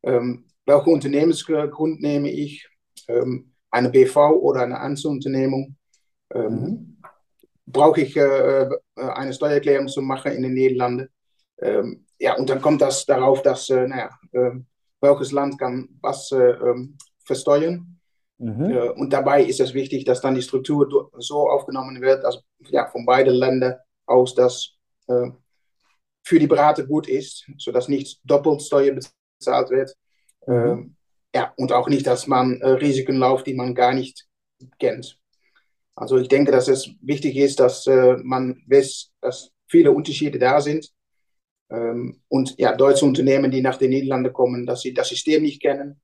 ähm, 0.03 0.45
welche 0.65 0.89
Unternehmensgrund 0.89 2.01
nehme 2.01 2.30
ich? 2.30 2.68
Ähm, 3.07 3.48
eine 3.71 3.89
BV 3.89 4.31
oder 4.42 4.62
eine 4.62 4.80
Einzelunternehmung? 4.80 5.75
Ähm, 6.33 6.54
mhm. 6.54 6.98
Brauche 7.66 8.01
ich 8.01 8.16
äh, 8.18 8.63
äh, 8.63 8.69
eine 8.95 9.33
Steuererklärung 9.33 9.88
zu 9.88 10.01
machen 10.01 10.31
in 10.31 10.44
den 10.44 10.54
Niederlanden? 10.54 11.10
Ähm, 11.62 12.06
ja, 12.19 12.36
und 12.36 12.50
dann 12.50 12.62
kommt 12.62 12.81
das 12.81 13.06
darauf, 13.06 13.42
dass, 13.42 13.69
äh, 13.69 13.88
naja, 13.88 14.10
ähm, 14.33 14.66
welches 15.01 15.31
Land 15.31 15.57
kann 15.57 15.88
was 16.01 16.33
versteuern. 17.24 18.00
Mhm. 18.39 18.69
Äh, 18.71 18.89
und 18.89 19.12
dabei 19.12 19.44
ist 19.44 19.60
es 19.60 19.74
wichtig, 19.74 20.06
dass 20.06 20.21
dann 20.21 20.36
die 20.36 20.42
Struktur 20.42 21.12
so 21.18 21.50
aufgenommen 21.50 22.01
wird, 22.01 22.24
dass 22.24 22.42
ja, 22.69 22.88
von 22.88 23.06
beiden 23.06 23.36
Ländern 23.36 23.75
aus 24.06 24.33
das 24.33 24.75
äh, 25.07 25.30
für 26.24 26.39
die 26.39 26.48
Berater 26.48 26.86
gut 26.86 27.07
ist, 27.07 27.45
sodass 27.57 27.88
nicht 27.88 28.21
doppelt 28.24 28.62
Steuer 28.62 28.98
bezahlt 29.38 29.69
wird. 29.69 29.95
Mhm. 30.48 30.95
Ja, 31.35 31.53
und 31.57 31.71
auch 31.71 31.87
nicht, 31.87 32.07
dass 32.07 32.27
man 32.27 32.59
äh, 32.61 32.69
Risiken 32.69 33.17
läuft, 33.17 33.47
die 33.47 33.53
man 33.53 33.75
gar 33.75 33.93
nicht 33.93 34.27
kennt. 34.79 35.19
Also 35.95 36.17
ich 36.17 36.27
denke, 36.27 36.51
dass 36.51 36.67
es 36.67 36.89
wichtig 37.01 37.35
ist, 37.35 37.59
dass 37.59 37.85
äh, 37.85 38.17
man 38.23 38.63
weiß, 38.67 39.11
dass 39.21 39.51
viele 39.67 39.91
Unterschiede 39.91 40.39
da 40.39 40.59
sind. 40.59 40.89
Ähm, 41.69 42.21
und 42.29 42.55
ja, 42.57 42.75
deutsche 42.75 43.05
Unternehmen, 43.05 43.51
die 43.51 43.61
nach 43.61 43.77
den 43.77 43.91
Niederlanden 43.91 44.33
kommen, 44.33 44.65
dass 44.65 44.81
sie 44.81 44.93
das 44.93 45.09
System 45.09 45.43
nicht 45.43 45.61
kennen 45.61 46.01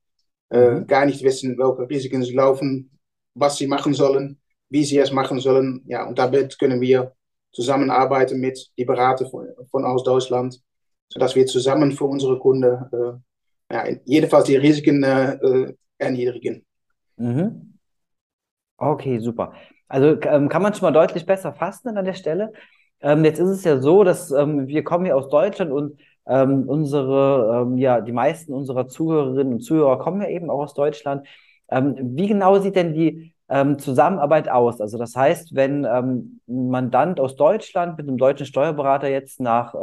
äh, 0.49 0.71
mhm. 0.71 0.87
gar 0.87 1.05
nicht 1.05 1.23
wissen, 1.23 1.57
welche 1.57 1.89
Risiken 1.89 2.23
sie 2.23 2.33
laufen, 2.33 2.99
was 3.33 3.57
sie 3.57 3.67
machen 3.67 3.93
sollen, 3.93 4.39
wie 4.69 4.83
sie 4.83 4.97
es 4.97 5.11
machen 5.11 5.39
sollen. 5.39 5.83
Ja, 5.87 6.07
und 6.07 6.19
damit 6.19 6.57
können 6.59 6.81
wir 6.81 7.13
zusammenarbeiten 7.51 8.39
mit 8.39 8.71
den 8.77 8.85
Beratern 8.85 9.29
von, 9.29 9.47
von 9.71 9.85
aus 9.85 10.03
Deutschland, 10.03 10.61
sodass 11.09 11.35
wir 11.35 11.45
zusammen 11.45 11.91
für 11.91 12.05
unsere 12.05 12.39
Kunden 12.39 12.73
äh, 12.91 13.13
ja, 13.71 13.85
jedenfalls 14.05 14.45
die 14.45 14.55
Risiken 14.55 15.03
äh, 15.03 15.33
äh, 15.33 15.73
erniedrigen. 15.97 16.65
Mhm. 17.17 17.77
Okay, 18.77 19.19
super. 19.19 19.53
Also 19.87 20.19
ähm, 20.21 20.49
kann 20.49 20.61
man 20.61 20.73
schon 20.73 20.81
mal 20.81 20.91
deutlich 20.91 21.25
besser 21.25 21.53
fassen 21.53 21.97
an 21.97 22.05
der 22.05 22.13
Stelle. 22.13 22.51
Ähm, 23.01 23.23
jetzt 23.23 23.39
ist 23.39 23.49
es 23.49 23.63
ja 23.63 23.79
so, 23.79 24.03
dass 24.03 24.31
ähm, 24.31 24.67
wir 24.67 24.83
kommen 24.83 25.05
hier 25.05 25.15
aus 25.15 25.29
Deutschland 25.29 25.71
und 25.71 25.99
ähm, 26.27 26.67
unsere, 26.67 27.61
ähm, 27.61 27.77
ja, 27.77 28.01
die 28.01 28.11
meisten 28.11 28.53
unserer 28.53 28.87
Zuhörerinnen 28.87 29.53
und 29.53 29.59
Zuhörer 29.61 29.99
kommen 29.99 30.21
ja 30.21 30.27
eben 30.27 30.49
auch 30.49 30.63
aus 30.63 30.73
Deutschland. 30.73 31.27
Ähm, 31.69 31.95
wie 32.15 32.27
genau 32.27 32.59
sieht 32.59 32.75
denn 32.75 32.93
die 32.93 33.31
Zusammenarbeit 33.77 34.49
aus? 34.49 34.81
Also 34.81 34.97
das 34.97 35.15
heißt, 35.15 35.53
wenn 35.53 35.85
ein 35.85 36.41
Mandant 36.47 37.19
aus 37.19 37.35
Deutschland 37.35 37.95
mit 37.95 38.07
einem 38.07 38.17
deutschen 38.17 38.47
Steuerberater 38.47 39.07
jetzt 39.07 39.39
nach 39.39 39.75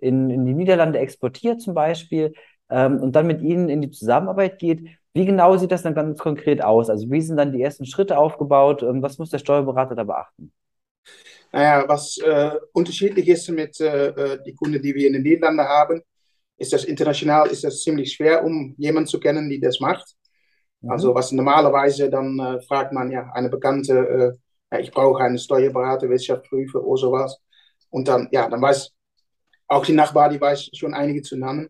in, 0.00 0.28
in 0.28 0.44
die 0.44 0.54
Niederlande 0.54 0.98
exportiert 0.98 1.60
zum 1.60 1.74
Beispiel 1.74 2.34
und 2.70 3.12
dann 3.12 3.26
mit 3.26 3.42
Ihnen 3.42 3.68
in 3.68 3.82
die 3.82 3.90
Zusammenarbeit 3.90 4.58
geht, 4.58 4.86
wie 5.12 5.26
genau 5.26 5.56
sieht 5.56 5.72
das 5.72 5.82
dann 5.82 5.94
ganz 5.94 6.18
konkret 6.20 6.62
aus? 6.62 6.88
Also 6.88 7.10
wie 7.10 7.20
sind 7.20 7.36
dann 7.36 7.52
die 7.52 7.62
ersten 7.62 7.84
Schritte 7.84 8.16
aufgebaut? 8.16 8.82
was 8.82 9.18
muss 9.18 9.30
der 9.30 9.38
Steuerberater 9.38 9.96
da 9.96 10.04
beachten? 10.04 10.52
Naja, 11.52 11.84
was 11.88 12.18
äh, 12.18 12.52
unterschiedlich 12.72 13.26
ist 13.26 13.48
mit 13.48 13.80
äh, 13.80 14.08
äh, 14.08 14.42
die 14.44 14.54
Kunden, 14.54 14.80
die 14.80 14.94
wir 14.94 15.08
in 15.08 15.14
den 15.14 15.22
Niederlanden 15.22 15.64
haben, 15.64 16.00
ist 16.56 16.72
das 16.72 16.84
international 16.84 17.48
ist 17.48 17.64
das 17.64 17.82
ziemlich 17.82 18.12
schwer, 18.12 18.44
um 18.44 18.74
jemanden 18.76 19.08
zu 19.08 19.18
kennen, 19.18 19.48
die 19.48 19.58
das 19.58 19.80
macht. 19.80 20.14
Mhm. 20.80 20.90
Also 20.90 21.14
was 21.14 21.32
normalerweise 21.32 22.08
dann 22.08 22.38
äh, 22.38 22.60
fragt 22.62 22.92
man 22.92 23.10
ja 23.10 23.30
eine 23.32 23.48
Bekannte, 23.48 23.92
äh, 23.94 24.32
ja, 24.72 24.80
ich 24.80 24.92
brauche 24.92 25.22
einen 25.24 25.38
Steuerberater, 25.38 26.08
Wirtschaftsprüfer 26.08 26.84
oder 26.84 27.00
sowas. 27.00 27.38
Und 27.88 28.06
dann, 28.06 28.28
ja, 28.30 28.48
dann 28.48 28.62
weiß 28.62 28.92
auch 29.66 29.84
die 29.84 29.92
Nachbar, 29.92 30.28
die 30.28 30.40
weiß 30.40 30.70
schon 30.74 30.94
einige 30.94 31.22
zu 31.22 31.36
nennen. 31.36 31.68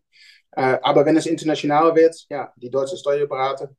Äh, 0.51 0.77
aber 0.81 1.05
wenn 1.05 1.17
es 1.17 1.25
international 1.25 1.95
wird, 1.95 2.25
ja, 2.29 2.51
die 2.55 2.69
deutsche 2.69 2.97
Steuerberater, 2.97 3.69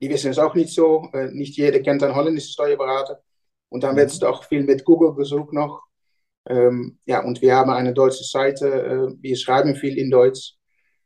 die 0.00 0.10
wissen 0.10 0.30
es 0.30 0.38
auch 0.38 0.54
nicht 0.54 0.74
so. 0.74 1.08
nicht 1.30 1.56
jeder 1.56 1.78
kennt 1.78 2.02
einen 2.02 2.16
holländischen 2.16 2.50
Steuerberater. 2.50 3.22
Und 3.68 3.84
dann 3.84 3.96
wird 3.96 4.10
es 4.10 4.22
auch 4.22 4.44
viel 4.44 4.64
mit 4.64 4.84
Google 4.84 5.14
gesucht 5.14 5.52
noch. 5.52 5.82
Ähm, 6.46 6.98
ja, 7.06 7.24
und 7.24 7.40
wir 7.40 7.54
haben 7.54 7.70
eine 7.70 7.94
deutsche 7.94 8.24
Seite, 8.24 8.66
äh, 8.66 9.22
wir 9.22 9.36
schreiben 9.36 9.76
viel 9.76 9.96
in 9.96 10.10
Deutsch, 10.10 10.56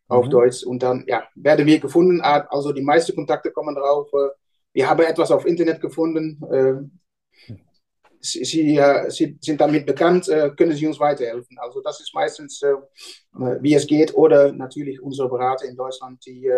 auf 0.08 0.26
mhm. 0.26 0.30
Deutsch. 0.30 0.64
Und 0.64 0.82
dann 0.82 1.04
ja, 1.06 1.24
werden 1.34 1.66
wir 1.66 1.78
gefunden, 1.78 2.20
also 2.22 2.72
die 2.72 2.82
meisten 2.82 3.14
Kontakte 3.14 3.50
kommen 3.52 3.74
drauf. 3.74 4.08
Äh, 4.12 4.30
wir 4.72 4.90
haben 4.90 5.04
etwas 5.04 5.30
auf 5.30 5.46
Internet 5.46 5.80
gefunden. 5.80 6.90
Äh, 8.20 8.44
sie, 8.44 8.76
äh, 8.76 9.10
sie, 9.10 9.38
sind 9.40 9.60
damit 9.60 9.86
bekannt, 9.86 10.28
äh, 10.28 10.50
können 10.56 10.72
sie 10.72 10.86
uns 10.86 11.00
weiterhelfen. 11.00 11.58
Also 11.58 11.80
das 11.80 12.00
ist 12.00 12.14
meistens, 12.14 12.62
äh, 12.62 12.74
wie 13.60 13.74
es 13.74 13.86
geht. 13.86 14.14
Oder 14.14 14.52
natürlich 14.52 15.00
unsere 15.00 15.28
Berater 15.28 15.66
in 15.66 15.76
Deutschland, 15.76 16.24
die 16.26 16.50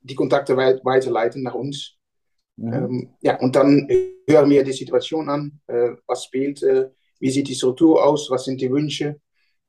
die 0.00 0.14
Kontakte 0.14 0.56
weit 0.56 0.82
weiterleiten 0.86 1.42
nach 1.42 1.54
uns. 1.54 1.98
Mhm. 2.56 2.72
Ähm, 2.72 3.08
ja, 3.20 3.38
und 3.40 3.56
dann 3.56 3.88
hören 4.28 4.50
wir 4.50 4.64
die 4.64 4.72
Situation 4.72 5.28
an, 5.28 5.60
äh, 5.66 5.90
was 6.06 6.24
spielt, 6.24 6.62
äh, 6.62 6.90
wie 7.18 7.30
sieht 7.30 7.48
die 7.48 7.54
Struktur 7.54 8.04
aus, 8.04 8.30
was 8.30 8.44
sind 8.44 8.60
die 8.60 8.70
Wünsche, 8.70 9.20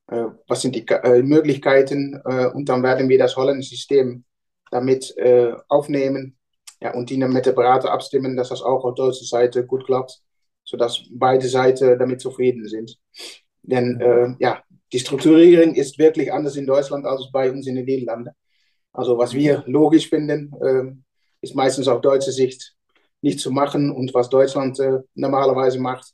äh, 0.07 0.25
was 0.47 0.61
sind 0.61 0.75
die 0.75 0.85
äh, 0.87 1.23
Möglichkeiten 1.23 2.21
äh, 2.25 2.47
und 2.47 2.69
dann 2.69 2.83
werden 2.83 3.09
wir 3.09 3.17
das 3.17 3.35
holländische 3.35 3.75
System 3.75 4.23
damit 4.71 5.15
äh, 5.17 5.53
aufnehmen 5.67 6.37
ja, 6.81 6.93
und 6.93 7.09
die 7.09 7.17
mit 7.17 7.45
der 7.45 7.53
Berater 7.53 7.91
abstimmen, 7.91 8.35
dass 8.35 8.49
das 8.49 8.61
auch 8.61 8.83
auf 8.83 8.95
deutscher 8.95 9.25
Seite 9.25 9.65
gut 9.65 9.85
klappt, 9.85 10.21
sodass 10.65 11.03
beide 11.11 11.47
Seiten 11.47 11.97
damit 11.97 12.19
zufrieden 12.19 12.67
sind. 12.67 12.97
Denn 13.63 13.99
äh, 14.01 14.35
ja, 14.39 14.61
die 14.91 14.99
Strukturierung 14.99 15.75
ist 15.75 15.97
wirklich 15.97 16.31
anders 16.33 16.55
in 16.55 16.65
Deutschland 16.65 17.05
als 17.05 17.31
bei 17.31 17.51
uns 17.51 17.67
in 17.67 17.75
den 17.75 17.85
Niederlanden. 17.85 18.33
Also 18.91 19.17
was 19.17 19.33
wir 19.33 19.63
logisch 19.67 20.09
finden, 20.09 20.53
äh, 20.61 20.91
ist 21.41 21.55
meistens 21.55 21.87
auf 21.87 22.01
deutsche 22.01 22.31
Sicht 22.31 22.75
nicht 23.21 23.39
zu 23.39 23.51
machen 23.51 23.91
und 23.91 24.13
was 24.13 24.29
Deutschland 24.29 24.79
äh, 24.79 24.99
normalerweise 25.15 25.79
macht, 25.79 26.13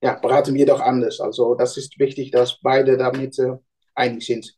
ja, 0.00 0.14
beraten 0.14 0.54
wir 0.54 0.66
doch 0.66 0.80
anders. 0.80 1.20
Also 1.20 1.54
das 1.54 1.76
ist 1.76 1.98
wichtig, 1.98 2.30
dass 2.30 2.60
beide 2.60 2.96
damit 2.96 3.38
äh, 3.38 3.56
einig 3.94 4.26
sind. 4.26 4.54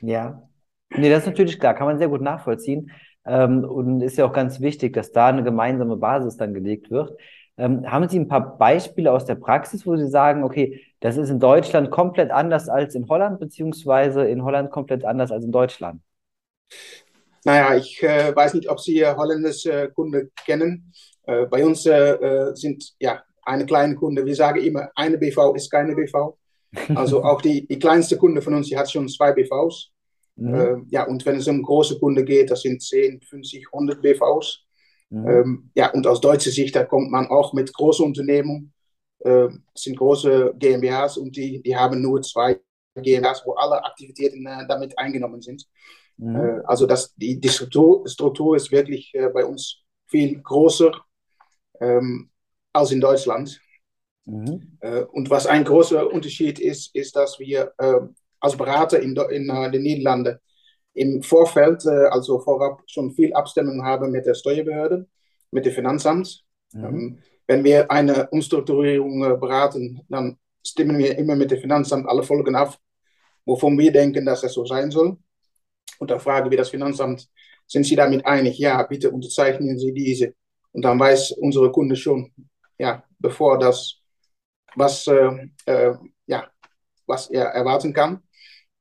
Ja, 0.00 0.48
nee, 0.90 1.10
das 1.10 1.20
ist 1.20 1.26
natürlich 1.26 1.58
klar, 1.58 1.74
kann 1.74 1.86
man 1.86 1.98
sehr 1.98 2.08
gut 2.08 2.22
nachvollziehen. 2.22 2.90
Ähm, 3.24 3.64
und 3.64 4.02
ist 4.02 4.18
ja 4.18 4.24
auch 4.24 4.32
ganz 4.32 4.60
wichtig, 4.60 4.92
dass 4.92 5.10
da 5.10 5.26
eine 5.26 5.42
gemeinsame 5.42 5.96
Basis 5.96 6.36
dann 6.36 6.54
gelegt 6.54 6.90
wird. 6.90 7.18
Ähm, 7.58 7.90
haben 7.90 8.08
Sie 8.08 8.18
ein 8.18 8.28
paar 8.28 8.58
Beispiele 8.58 9.10
aus 9.10 9.24
der 9.24 9.36
Praxis, 9.36 9.86
wo 9.86 9.96
Sie 9.96 10.08
sagen, 10.08 10.44
okay, 10.44 10.82
das 11.00 11.16
ist 11.16 11.30
in 11.30 11.40
Deutschland 11.40 11.90
komplett 11.90 12.30
anders 12.30 12.68
als 12.68 12.94
in 12.94 13.08
Holland, 13.08 13.40
beziehungsweise 13.40 14.26
in 14.26 14.44
Holland 14.44 14.70
komplett 14.70 15.04
anders 15.04 15.30
als 15.32 15.44
in 15.44 15.52
Deutschland? 15.52 16.02
Naja, 17.44 17.76
ich 17.76 18.02
äh, 18.02 18.34
weiß 18.34 18.54
nicht, 18.54 18.68
ob 18.68 18.80
Sie 18.80 19.06
holländische 19.06 19.90
Kunden 19.94 20.30
kennen. 20.44 20.92
Äh, 21.26 21.46
bei 21.46 21.64
uns 21.64 21.86
äh, 21.86 22.12
äh, 22.12 22.54
sind 22.54 22.92
ja 22.98 23.22
eine 23.42 23.64
kleine 23.64 23.94
Kunde, 23.94 24.26
wir 24.26 24.34
sagen 24.34 24.60
immer, 24.60 24.90
eine 24.94 25.16
BV 25.16 25.54
ist 25.54 25.70
keine 25.70 25.94
BV. 25.94 26.36
Also 26.94 27.24
auch 27.24 27.40
die, 27.40 27.66
die 27.66 27.78
kleinste 27.78 28.18
Kunde 28.18 28.42
von 28.42 28.52
uns, 28.52 28.68
die 28.68 28.76
hat 28.76 28.90
schon 28.90 29.08
zwei 29.08 29.32
BVs. 29.32 29.92
Mhm. 30.34 30.54
Äh, 30.54 30.76
ja, 30.90 31.06
und 31.06 31.24
wenn 31.24 31.36
es 31.36 31.48
um 31.48 31.62
große 31.62 31.98
Kunde 31.98 32.22
geht, 32.22 32.50
das 32.50 32.62
sind 32.62 32.82
10, 32.82 33.22
50, 33.22 33.66
100 33.72 34.02
BVs. 34.02 34.65
Mhm. 35.10 35.28
Ähm, 35.28 35.70
ja, 35.74 35.92
und 35.92 36.06
aus 36.06 36.20
deutscher 36.20 36.50
Sicht, 36.50 36.74
da 36.74 36.84
kommt 36.84 37.10
man 37.10 37.26
auch 37.28 37.52
mit 37.52 37.72
großen 37.72 38.04
Unternehmen, 38.04 38.72
äh, 39.20 39.48
sind 39.74 39.96
große 39.96 40.54
GmbHs 40.58 41.16
und 41.16 41.36
die, 41.36 41.62
die 41.62 41.76
haben 41.76 42.00
nur 42.00 42.22
zwei 42.22 42.60
GmbHs, 42.94 43.42
wo 43.44 43.54
alle 43.54 43.84
Aktivitäten 43.84 44.46
äh, 44.46 44.66
damit 44.66 44.98
eingenommen 44.98 45.42
sind. 45.42 45.66
Mhm. 46.16 46.36
Äh, 46.36 46.60
also 46.64 46.86
das, 46.86 47.14
die, 47.14 47.40
die 47.40 47.48
Struktur, 47.48 48.08
Struktur 48.08 48.56
ist 48.56 48.70
wirklich 48.72 49.14
äh, 49.14 49.28
bei 49.28 49.44
uns 49.44 49.82
viel 50.06 50.40
größer 50.40 50.92
ähm, 51.80 52.30
als 52.72 52.90
in 52.92 53.00
Deutschland. 53.00 53.60
Mhm. 54.24 54.78
Äh, 54.80 55.02
und 55.02 55.30
was 55.30 55.46
ein 55.46 55.64
großer 55.64 56.10
Unterschied 56.10 56.58
ist, 56.58 56.94
ist, 56.94 57.14
dass 57.16 57.38
wir 57.38 57.72
als 58.38 58.56
Berater 58.56 59.00
in, 59.00 59.16
in 59.16 59.46
den 59.46 59.82
Niederlanden 59.82 60.38
im 60.96 61.22
Vorfeld, 61.22 61.84
äh, 61.84 62.06
also 62.06 62.40
vorab, 62.40 62.82
schon 62.86 63.12
viel 63.12 63.32
Abstimmung 63.34 63.84
haben 63.84 64.10
mit 64.10 64.26
der 64.26 64.34
Steuerbehörde, 64.34 65.06
mit 65.50 65.66
dem 65.66 65.72
Finanzamt. 65.72 66.44
Mhm. 66.72 66.84
Ähm, 66.84 67.18
wenn 67.46 67.62
wir 67.64 67.90
eine 67.90 68.28
Umstrukturierung 68.30 69.24
äh, 69.24 69.36
beraten, 69.36 70.00
dann 70.08 70.38
stimmen 70.64 70.98
wir 70.98 71.16
immer 71.16 71.36
mit 71.36 71.50
dem 71.50 71.60
Finanzamt 71.60 72.08
alle 72.08 72.22
Folgen 72.22 72.56
ab, 72.56 72.76
wovon 73.44 73.78
wir 73.78 73.92
denken, 73.92 74.24
dass 74.24 74.42
es 74.42 74.54
so 74.54 74.64
sein 74.64 74.90
soll. 74.90 75.16
Und 75.98 76.10
dann 76.10 76.20
fragen 76.20 76.50
wir 76.50 76.58
das 76.58 76.70
Finanzamt, 76.70 77.28
sind 77.66 77.84
Sie 77.84 77.96
damit 77.96 78.24
einig? 78.26 78.58
Ja, 78.58 78.82
bitte 78.82 79.10
unterzeichnen 79.10 79.78
Sie 79.78 79.92
diese. 79.92 80.34
Und 80.72 80.82
dann 80.84 80.98
weiß 80.98 81.32
unsere 81.32 81.70
Kunde 81.72 81.96
schon, 81.96 82.32
ja, 82.78 83.04
bevor 83.18 83.58
das, 83.58 84.00
was, 84.74 85.06
äh, 85.06 85.48
äh, 85.66 85.94
ja, 86.26 86.48
was 87.06 87.30
er 87.30 87.46
erwarten 87.46 87.92
kann. 87.92 88.22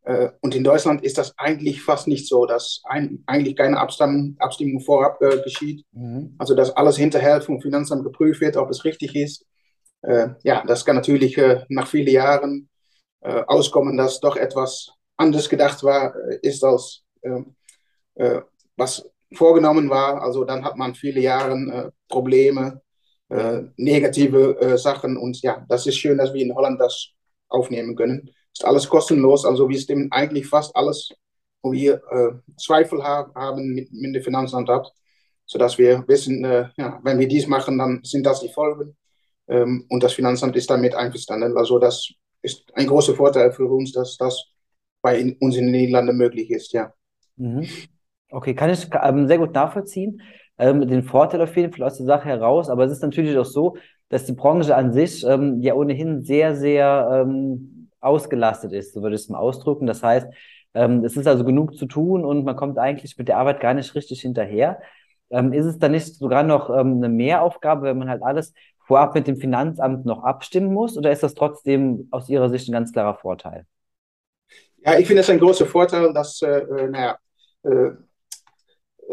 Äh, 0.06 0.30
und 0.42 0.54
in 0.56 0.64
Deutschland 0.64 1.04
ist 1.04 1.18
das 1.18 1.38
eigentlich 1.38 1.82
fast 1.82 2.08
nicht 2.08 2.28
so, 2.28 2.46
dass 2.46 2.82
ein, 2.86 3.24
eigentlich 3.26 3.56
keine 3.56 3.80
Abstimmung, 3.80 4.36
Abstimmung 4.40 4.80
vorab 4.80 5.22
äh, 5.22 5.42
geschieht. 5.42 5.84
Mhm. 5.92 6.36
Also 6.38 6.56
dass 6.56 6.72
alles 6.72 6.96
hinterher 6.96 7.42
vom 7.42 7.60
Finanzamt 7.60 8.04
geprüft 8.04 8.40
wird, 8.42 8.56
ob 8.56 8.70
es 8.70 8.86
richtig 8.86 9.16
ist. 9.16 9.46
Äh, 10.04 10.30
ja, 10.44 10.64
das 10.66 10.86
kann 10.86 10.96
natürlich 10.96 11.38
äh, 11.38 11.66
nach 11.70 11.88
vielen 11.88 12.08
Jahren 12.08 12.70
äh, 13.22 13.42
auskommen, 13.48 13.98
dass 13.98 14.20
doch 14.20 14.38
etwas 14.38 14.92
anders 15.18 15.50
gedacht 15.50 15.84
war, 15.84 16.16
äh, 16.16 16.40
ist 16.42 16.64
als 16.64 17.02
was 18.78 19.10
vorgenommen 19.34 19.90
war. 19.90 20.22
Also 20.22 20.44
dann 20.44 20.64
hat 20.64 20.78
man 20.78 20.94
viele 20.94 21.22
Jahre 21.22 21.92
Probleme, 22.08 22.82
negative 23.78 24.78
Sachen. 24.78 25.18
Und 25.18 25.42
ja, 25.42 25.66
das 25.68 25.88
ist 25.88 25.98
schön, 25.98 26.20
dass 26.20 26.34
wir 26.36 26.42
in 26.44 26.54
Holland 26.54 26.80
das 26.80 27.10
aufnehmen 27.50 27.96
können 27.96 28.30
ist 28.58 28.66
alles 28.66 28.88
kostenlos. 28.88 29.46
Also 29.46 29.70
wir 29.70 29.80
stimmen 29.80 30.12
eigentlich 30.12 30.48
fast 30.48 30.76
alles, 30.76 31.10
wo 31.62 31.72
wir 31.72 32.02
äh, 32.12 32.54
Zweifel 32.58 33.04
ha 33.04 33.30
haben 33.36 33.74
mit, 33.74 33.92
mit 33.92 34.16
dem 34.16 34.24
Finanzamt 34.24 34.70
ab, 34.70 34.86
sodass 35.46 35.78
wir 35.78 36.08
wissen, 36.08 36.44
äh, 36.46 36.70
ja, 36.78 37.00
wenn 37.04 37.20
wir 37.20 37.28
dies 37.28 37.48
machen, 37.48 37.78
dann 37.78 38.02
sind 38.04 38.26
das 38.26 38.40
die 38.42 38.50
Folgen. 38.50 38.96
Ähm, 39.48 39.86
und 39.90 40.04
das 40.04 40.14
Finanzamt 40.14 40.56
ist 40.56 40.70
damit 40.70 40.96
einverstanden. 40.96 41.58
Also 41.58 41.80
das 41.80 42.10
ist 42.42 42.64
ein 42.76 42.88
großer 42.88 43.14
Vorteil 43.14 43.52
für 43.52 43.66
uns, 43.66 43.92
dass 43.92 44.18
das 44.18 44.46
bei 45.02 45.36
uns 45.40 45.56
in 45.56 45.66
den 45.66 45.72
Niederlanden 45.72 46.18
möglich 46.18 46.50
ist, 46.50 46.72
ja. 46.74 46.94
Mhm. 47.36 47.68
Okay, 48.32 48.56
kann 48.56 48.70
ich 48.70 48.88
ähm, 49.04 49.28
sehr 49.28 49.38
gut 49.38 49.54
nachvollziehen. 49.54 50.22
Ähm, 50.58 50.88
den 50.88 51.04
Vorteil 51.04 51.42
auf 51.42 51.56
jeden 51.58 51.74
Fall 51.74 51.86
aus 51.86 51.98
der 51.98 52.06
Sache 52.06 52.30
heraus, 52.30 52.70
aber 52.70 52.86
es 52.86 52.92
ist 52.92 53.02
natürlich 53.02 53.38
auch 53.38 53.46
so, 53.46 53.76
dass 54.10 54.26
die 54.26 54.34
Branche 54.34 54.76
an 54.76 54.94
sich 54.94 55.26
ähm, 55.26 55.62
ja 55.62 55.74
ohnehin 55.74 56.22
sehr, 56.24 56.56
sehr 56.56 57.26
ähm, 57.26 57.75
ausgelastet 58.06 58.72
ist, 58.74 58.94
so 58.94 59.02
würde 59.02 59.16
ich 59.16 59.24
es 59.24 59.30
mal 59.30 59.40
ausdrücken. 59.40 59.88
Das 59.88 60.04
heißt, 60.04 60.28
ähm, 60.74 61.04
es 61.04 61.18
ist 61.18 61.28
also 61.28 61.44
genug 61.44 61.76
zu 61.76 61.86
tun 61.86 62.26
und 62.26 62.44
man 62.44 62.56
kommt 62.56 62.78
eigentlich 62.78 63.18
mit 63.18 63.28
der 63.28 63.38
Arbeit 63.38 63.60
gar 63.60 63.74
nicht 63.74 63.96
richtig 63.96 64.22
hinterher. 64.22 64.82
Ähm, 65.30 65.54
ist 65.54 65.66
es 65.66 65.80
dann 65.80 65.92
nicht 65.92 66.16
sogar 66.16 66.44
noch 66.44 66.70
ähm, 66.70 66.98
eine 66.98 67.10
Mehraufgabe, 67.10 67.84
wenn 67.84 67.98
man 67.98 68.10
halt 68.10 68.24
alles 68.24 68.54
vorab 68.86 69.16
mit 69.16 69.28
dem 69.28 69.38
Finanzamt 69.38 70.06
noch 70.06 70.24
abstimmen 70.24 70.74
muss? 70.74 70.98
Oder 70.98 71.12
ist 71.12 71.24
das 71.24 71.34
trotzdem 71.34 72.08
aus 72.12 72.30
Ihrer 72.30 72.50
Sicht 72.50 72.70
ein 72.70 72.74
ganz 72.74 72.92
klarer 72.92 73.16
Vorteil? 73.16 73.66
Ja, 74.78 75.00
ich 75.00 75.08
finde 75.08 75.22
es 75.22 75.30
ein 75.30 75.40
großer 75.40 75.66
Vorteil, 75.66 76.14
dass, 76.14 76.42
äh, 76.42 76.60
äh 76.60 76.88
naja, 76.88 77.18
äh, 77.64 77.92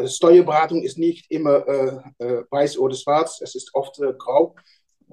Steuerberatung 0.05 0.81
ist 0.83 0.97
nicht 0.97 1.29
immer 1.31 1.67
äh, 1.67 1.97
äh, 2.19 2.43
weiß 2.49 2.77
oder 2.77 2.95
schwarz, 2.95 3.41
es 3.41 3.55
ist 3.55 3.73
oft 3.73 3.99
äh, 3.99 4.13
grau. 4.17 4.55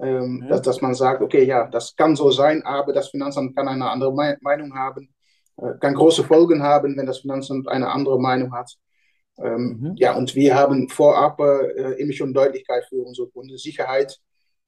Ähm, 0.01 0.39
mhm. 0.39 0.47
dass, 0.47 0.61
dass 0.63 0.81
man 0.81 0.95
sagt, 0.95 1.21
okay, 1.21 1.43
ja, 1.43 1.67
das 1.67 1.95
kann 1.95 2.15
so 2.15 2.31
sein, 2.31 2.63
aber 2.63 2.91
das 2.91 3.09
Finanzamt 3.09 3.55
kann 3.55 3.67
eine 3.67 3.87
andere 3.87 4.11
Me 4.11 4.35
Meinung 4.41 4.73
haben, 4.73 5.13
äh, 5.57 5.73
kann 5.79 5.93
große 5.93 6.23
Folgen 6.23 6.63
haben, 6.63 6.97
wenn 6.97 7.05
das 7.05 7.19
Finanzamt 7.19 7.67
eine 7.67 7.87
andere 7.87 8.19
Meinung 8.19 8.51
hat. 8.51 8.71
Ähm, 9.37 9.79
mhm. 9.79 9.93
Ja, 9.97 10.15
und 10.15 10.33
wir 10.33 10.55
haben 10.55 10.89
vorab 10.89 11.39
äh, 11.39 11.93
immer 12.01 12.13
schon 12.13 12.33
Deutlichkeit 12.33 12.85
für 12.89 13.03
unsere 13.03 13.29
Kunden, 13.29 13.55
Sicherheit, 13.57 14.19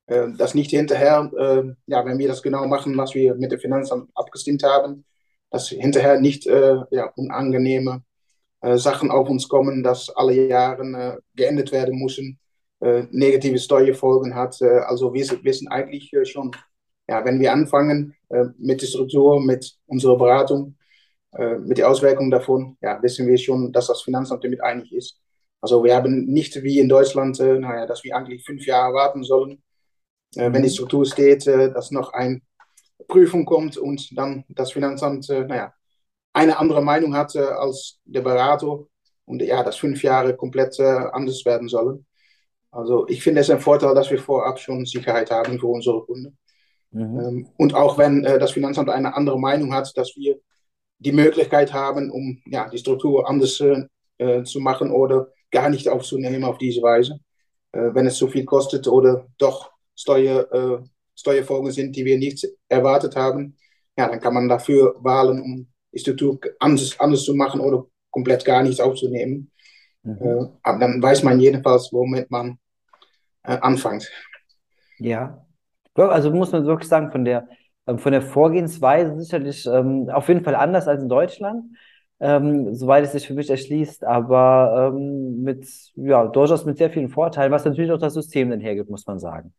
äh, 0.06 0.28
dass 0.38 0.54
nicht 0.54 0.70
hinterher, 0.70 1.32
äh, 1.36 1.64
ja, 1.88 2.06
wenn 2.06 2.20
wir 2.20 2.28
das 2.28 2.44
genau 2.44 2.68
machen, 2.68 2.96
was 2.96 3.16
wir 3.16 3.34
mit 3.34 3.52
dem 3.52 3.60
Finanzamt 3.60 4.12
abgestimmt 4.14 4.62
haben, 4.64 5.04
dass 5.50 5.70
hinterher 5.70 6.20
nicht 6.20 6.46
äh, 6.46 6.78
ja, 6.92 7.12
unangenehme 7.16 8.04
äh, 8.62 8.78
Sachen 8.78 9.10
auf 9.10 9.30
uns 9.30 9.48
kommen, 9.48 9.82
dass 9.82 10.12
alle 10.12 10.48
Jahre 10.48 11.24
geändert 11.34 11.72
werden 11.72 11.98
müssen 11.98 12.34
äh, 12.34 12.43
negative 13.12 13.58
Steuerfolgen 13.60 14.36
hat. 14.36 14.62
Äh, 14.62 14.80
also 14.80 15.14
wir 15.14 15.26
wissen 15.44 15.68
eigentlich 15.70 16.12
äh, 16.14 16.26
schon, 16.26 16.52
ja, 17.08 17.24
wenn 17.26 17.40
wir 17.40 17.52
anfangen 17.52 18.16
mit 18.58 18.82
der 18.82 18.88
Struktur, 18.88 19.40
mit 19.42 19.76
unserer 19.86 20.18
Beratung, 20.18 20.76
mit 21.60 21.78
der 21.78 21.88
Auswirkung 21.88 22.32
davon, 22.32 22.78
ja, 22.82 23.00
wissen 23.04 23.28
wir 23.28 23.38
schon, 23.38 23.72
dass 23.72 23.88
das 23.88 24.02
Finanzamt 24.02 24.44
damit 24.44 24.62
einig 24.62 24.92
ist. 24.92 25.20
Also 25.62 25.84
wir 25.84 25.96
haben 25.96 26.26
nicht 26.26 26.64
wie 26.64 26.80
in 26.80 26.90
Deutschland, 26.90 27.38
naja, 27.40 27.86
dass 27.86 28.04
wir 28.04 28.16
eigentlich 28.16 28.44
fünf 28.44 28.66
Jahre 28.66 28.94
warten 28.94 29.24
sollen, 29.24 29.62
wenn 30.34 30.64
die 30.64 30.70
mhm. 30.70 30.74
Struktur 30.74 31.06
steht, 31.06 31.46
dass 31.46 31.92
noch 31.92 32.14
eine 32.14 32.42
Prüfung 33.08 33.46
kommt 33.46 33.78
und 33.78 34.18
dann 34.18 34.46
das 34.48 34.72
Finanzamt, 34.72 35.30
naja, 35.30 35.74
eine 36.32 36.58
andere 36.58 36.82
Meinung 36.82 37.16
hat 37.16 37.36
als 37.36 38.00
der 38.06 38.22
Berater 38.22 38.80
und 39.26 39.42
ja, 39.44 39.62
dass 39.62 39.76
fünf 39.76 40.02
Jahre 40.02 40.36
komplett 40.36 40.80
anders 40.80 41.46
werden 41.46 41.68
sollen. 41.68 42.06
Also 42.74 43.08
ich 43.08 43.22
finde 43.22 43.42
es 43.42 43.50
ein 43.50 43.60
Vorteil, 43.60 43.94
dass 43.94 44.10
wir 44.10 44.20
vorab 44.20 44.60
schon 44.60 44.86
Sicherheit 44.86 45.30
haben 45.30 45.60
für 45.60 45.68
unsere 45.68 46.04
Kunden. 46.04 46.38
Mhm. 46.92 47.20
Ähm, 47.20 47.48
und 47.58 47.76
auch 47.76 47.98
wenn 47.98 48.26
äh, 48.26 48.40
das 48.40 48.52
Finanzamt 48.52 48.90
eine 48.90 49.16
andere 49.16 49.40
Meinung 49.40 49.74
hat, 49.74 49.96
dass 49.96 50.16
wir 50.16 50.40
die 50.98 51.12
Möglichkeit 51.12 51.72
haben, 51.72 52.10
um 52.10 52.42
ja, 52.46 52.68
die 52.70 52.78
Struktur 52.78 53.30
anders 53.30 53.62
äh, 54.18 54.44
zu 54.44 54.60
machen 54.60 54.92
oder 54.92 55.28
gar 55.52 55.70
nicht 55.70 55.88
aufzunehmen 55.88 56.44
auf 56.44 56.58
diese 56.58 56.82
Weise, 56.82 57.20
äh, 57.74 57.94
wenn 57.94 58.08
es 58.08 58.18
zu 58.18 58.28
viel 58.28 58.46
kostet 58.46 58.88
oder 58.88 59.28
doch 59.38 59.72
Steuer, 59.96 60.52
äh, 60.52 60.84
Steuerfolgen 61.16 61.72
sind, 61.72 61.96
die 61.96 62.06
wir 62.06 62.18
nicht 62.18 62.48
erwartet 62.70 63.16
haben, 63.16 63.56
ja, 63.98 64.08
dann 64.10 64.20
kann 64.20 64.34
man 64.34 64.50
dafür 64.50 64.96
wählen, 65.04 65.42
um 65.42 65.68
die 65.94 66.00
Struktur 66.00 66.40
anders, 66.60 67.00
anders 67.00 67.24
zu 67.24 67.36
machen 67.36 67.60
oder 67.60 67.86
komplett 68.10 68.44
gar 68.44 68.64
nichts 68.64 68.80
aufzunehmen. 68.80 69.52
Mhm. 70.02 70.18
Äh, 70.22 70.46
aber 70.64 70.80
dann 70.80 71.02
weiß 71.02 71.22
man 71.22 71.40
jedenfalls, 71.40 71.90
womit 71.92 72.32
man 72.32 72.58
äh, 73.44 73.58
anfangt. 73.62 74.10
Ja, 75.00 75.46
also 75.96 76.32
muss 76.32 76.52
man 76.52 76.66
wirklich 76.66 76.90
sagen, 76.90 77.12
von 77.12 77.26
der, 77.26 77.48
ähm, 77.88 78.00
von 78.00 78.12
der 78.12 78.22
Vorgehensweise 78.22 79.20
sicherlich 79.20 79.66
ähm, 79.68 80.10
auf 80.10 80.28
jeden 80.28 80.44
Fall 80.44 80.56
anders 80.56 80.88
als 80.88 81.02
in 81.02 81.10
Deutschland, 81.10 81.66
ähm, 82.20 82.74
soweit 82.74 83.04
es 83.04 83.12
sich 83.12 83.28
für 83.28 83.34
mich 83.34 83.50
erschließt, 83.50 84.04
aber 84.06 84.94
ähm, 84.94 85.42
mit, 85.42 85.68
ja, 85.96 86.26
durchaus 86.28 86.66
mit 86.66 86.78
sehr 86.78 86.90
vielen 86.90 87.10
Vorteilen, 87.10 87.52
was 87.52 87.66
natürlich 87.66 87.92
auch 87.92 88.00
das 88.00 88.14
System 88.14 88.50
dann 88.50 88.60
hergibt, 88.60 88.90
muss 88.90 89.06
man 89.06 89.20
sagen. 89.20 89.54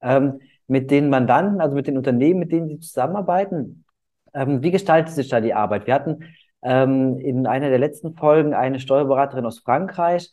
Ähm, 0.00 0.40
mit 0.66 0.90
den 0.90 1.10
Mandanten, 1.10 1.60
also 1.60 1.74
mit 1.74 1.86
den 1.86 1.96
Unternehmen, 1.96 2.40
mit 2.40 2.52
denen 2.52 2.68
Sie 2.68 2.78
zusammenarbeiten. 2.78 3.84
Ähm, 4.32 4.62
wie 4.62 4.70
gestaltet 4.70 5.12
sich 5.12 5.28
da 5.28 5.40
die 5.40 5.54
Arbeit? 5.54 5.86
Wir 5.86 5.94
hatten 5.94 6.24
in 6.62 7.46
einer 7.46 7.70
der 7.70 7.78
letzten 7.78 8.14
Folgen 8.18 8.52
eine 8.52 8.80
Steuerberaterin 8.80 9.46
aus 9.46 9.60
Frankreich, 9.60 10.30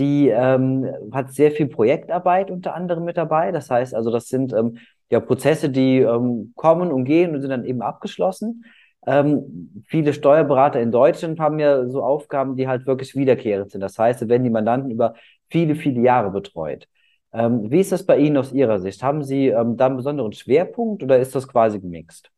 die 0.00 0.28
ähm, 0.28 0.86
hat 1.12 1.32
sehr 1.32 1.52
viel 1.52 1.68
Projektarbeit 1.68 2.50
unter 2.50 2.74
anderem 2.74 3.04
mit 3.04 3.16
dabei. 3.18 3.52
Das 3.52 3.70
heißt 3.70 3.94
also, 3.94 4.10
das 4.10 4.28
sind 4.28 4.52
ähm, 4.52 4.78
ja 5.10 5.20
Prozesse, 5.20 5.68
die 5.68 5.98
ähm, 5.98 6.52
kommen 6.56 6.90
und 6.90 7.04
gehen 7.04 7.34
und 7.34 7.42
sind 7.42 7.50
dann 7.50 7.64
eben 7.64 7.82
abgeschlossen. 7.82 8.64
Ähm, 9.06 9.84
viele 9.86 10.12
Steuerberater 10.12 10.80
in 10.80 10.90
Deutschland 10.90 11.38
haben 11.38 11.58
ja 11.58 11.86
so 11.88 12.02
Aufgaben, 12.02 12.56
die 12.56 12.66
halt 12.66 12.86
wirklich 12.86 13.14
wiederkehrend 13.14 13.70
sind. 13.70 13.80
Das 13.82 13.98
heißt, 13.98 14.20
sie 14.20 14.28
werden 14.28 14.44
die 14.44 14.50
Mandanten 14.50 14.90
über 14.90 15.14
viele, 15.48 15.74
viele 15.74 16.00
Jahre 16.00 16.30
betreut. 16.30 16.86
Ähm, 17.32 17.70
wie 17.70 17.80
ist 17.80 17.92
das 17.92 18.04
bei 18.04 18.18
Ihnen 18.18 18.36
aus 18.38 18.52
Ihrer 18.52 18.80
Sicht? 18.80 19.02
Haben 19.02 19.22
Sie 19.22 19.48
ähm, 19.48 19.76
da 19.76 19.86
einen 19.86 19.96
besonderen 19.96 20.32
Schwerpunkt 20.32 21.02
oder 21.02 21.18
ist 21.18 21.34
das 21.34 21.46
quasi 21.46 21.78
gemixt? 21.78 22.30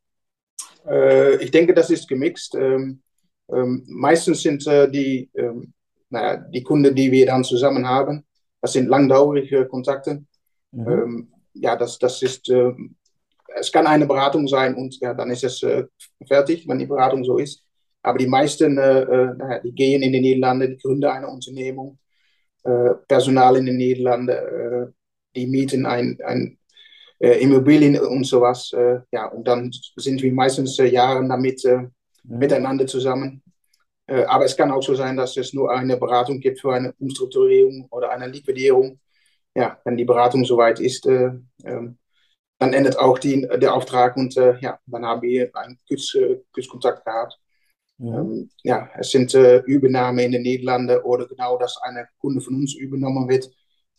Äh, 0.86 1.36
ich 1.36 1.50
denke, 1.50 1.74
das 1.74 1.90
ist 1.90 2.08
gemixt. 2.08 2.56
Meistens 3.48 4.42
sind 4.42 4.66
äh, 4.66 4.90
die, 4.90 5.28
naja, 6.12 6.36
die 6.36 6.62
Kunden, 6.62 6.94
die 6.94 7.10
wir 7.10 7.26
dann 7.26 7.42
zusammen 7.42 7.88
haben, 7.88 8.24
das 8.60 8.74
sind 8.74 8.88
langdauerige 8.88 9.66
Kontakte. 9.66 10.24
Mhm. 10.70 10.88
Ähm, 10.88 11.32
ja, 11.54 11.74
das, 11.76 11.98
das 11.98 12.22
ist, 12.22 12.48
äh, 12.48 12.72
es 13.54 13.72
kann 13.72 13.86
eine 13.86 14.06
Beratung 14.06 14.46
sein 14.46 14.74
und 14.74 14.98
ja, 15.00 15.14
dann 15.14 15.30
ist 15.30 15.44
es 15.44 15.62
äh, 15.62 15.84
fertig, 16.26 16.68
wenn 16.68 16.78
die 16.78 16.86
Beratung 16.86 17.24
so 17.24 17.38
ist. 17.38 17.64
Aber 18.02 18.18
die 18.18 18.26
meisten, 18.26 18.78
äh, 18.78 19.02
äh, 19.02 19.60
die 19.64 19.72
gehen 19.72 20.02
in 20.02 20.12
die 20.12 20.20
Niederlande, 20.20 20.68
die 20.68 20.78
gründen 20.78 21.10
eine 21.10 21.28
Unternehmung, 21.28 21.98
Personal 23.08 23.56
in 23.56 23.66
den 23.66 23.76
Niederlanden, 23.76 24.94
die 25.34 25.48
mieten 25.48 25.84
ein, 25.84 26.16
ein 26.24 26.56
Immobilien 27.18 27.98
und 27.98 28.22
sowas. 28.24 28.70
ja, 29.10 29.26
und 29.26 29.48
dann 29.48 29.72
sind 29.96 30.22
wir 30.22 30.32
meistens 30.32 30.76
Jahre 30.76 31.26
damit 31.26 31.60
mhm. 31.64 31.90
miteinander 32.22 32.86
zusammen. 32.86 33.42
Aber 34.06 34.44
es 34.44 34.56
kann 34.56 34.70
auch 34.70 34.82
so 34.82 34.94
sein, 34.94 35.16
dass 35.16 35.36
es 35.36 35.54
nur 35.54 35.70
eine 35.70 35.96
Beratung 35.96 36.40
gibt 36.40 36.60
für 36.60 36.74
eine 36.74 36.92
Umstrukturierung 36.98 37.86
oder 37.90 38.10
eine 38.10 38.26
Liquidierung 38.26 38.98
ja, 39.54 39.78
wenn 39.84 39.96
die 39.96 40.04
Beratung 40.04 40.44
soweit 40.44 40.80
ist, 40.80 41.06
äh, 41.06 41.30
ähm, 41.64 41.98
dann 42.58 42.72
endet 42.72 42.98
auch 42.98 43.18
die, 43.18 43.46
der 43.60 43.74
Auftrag 43.74 44.16
und 44.16 44.36
äh, 44.36 44.58
ja, 44.60 44.78
dann 44.86 45.04
haben 45.04 45.22
wir 45.22 45.50
einen 45.54 45.78
kurz, 45.88 46.16
Kurzkontakt 46.52 47.04
gehabt. 47.04 47.38
Mhm. 47.98 48.14
Ähm, 48.14 48.50
ja, 48.62 48.88
es 48.96 49.10
sind 49.10 49.34
äh, 49.34 49.58
Übernahmen 49.66 50.20
in 50.20 50.32
den 50.32 50.42
Niederlanden 50.42 51.02
oder 51.02 51.26
genau, 51.26 51.58
dass 51.58 51.76
eine 51.82 52.08
Kunde 52.18 52.40
von 52.40 52.54
uns 52.54 52.74
übernommen 52.74 53.28
wird 53.28 53.50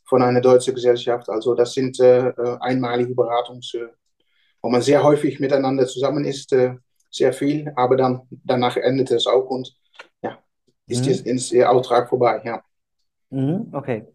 von 0.06 0.22
einer 0.22 0.42
deutschen 0.42 0.74
Gesellschaft. 0.74 1.30
Also 1.30 1.56
das 1.56 1.74
sind 1.74 2.00
äh, 2.00 2.30
äh 2.30 2.58
einmalige 2.62 3.14
Beratungs, 3.14 3.74
äh, 3.74 3.88
wo 4.62 4.70
man 4.70 4.82
sehr 4.82 5.04
häufig 5.04 5.40
miteinander 5.40 5.86
zusammen 5.86 6.26
ist, 6.26 6.54
äh, 6.54 6.76
sehr 7.12 7.34
viel, 7.34 7.72
aber 7.76 7.96
dann 7.96 8.22
danach 8.44 8.78
endet 8.78 9.12
es 9.12 9.28
auch 9.28 9.50
und 9.50 9.76
ist, 10.88 11.52
mhm. 11.54 11.58
der 11.58 11.72
Auftrag 11.72 12.10
vorbei, 12.10 12.42
ja. 12.44 12.62
Mhm, 13.30 13.70
okay. 13.74 14.06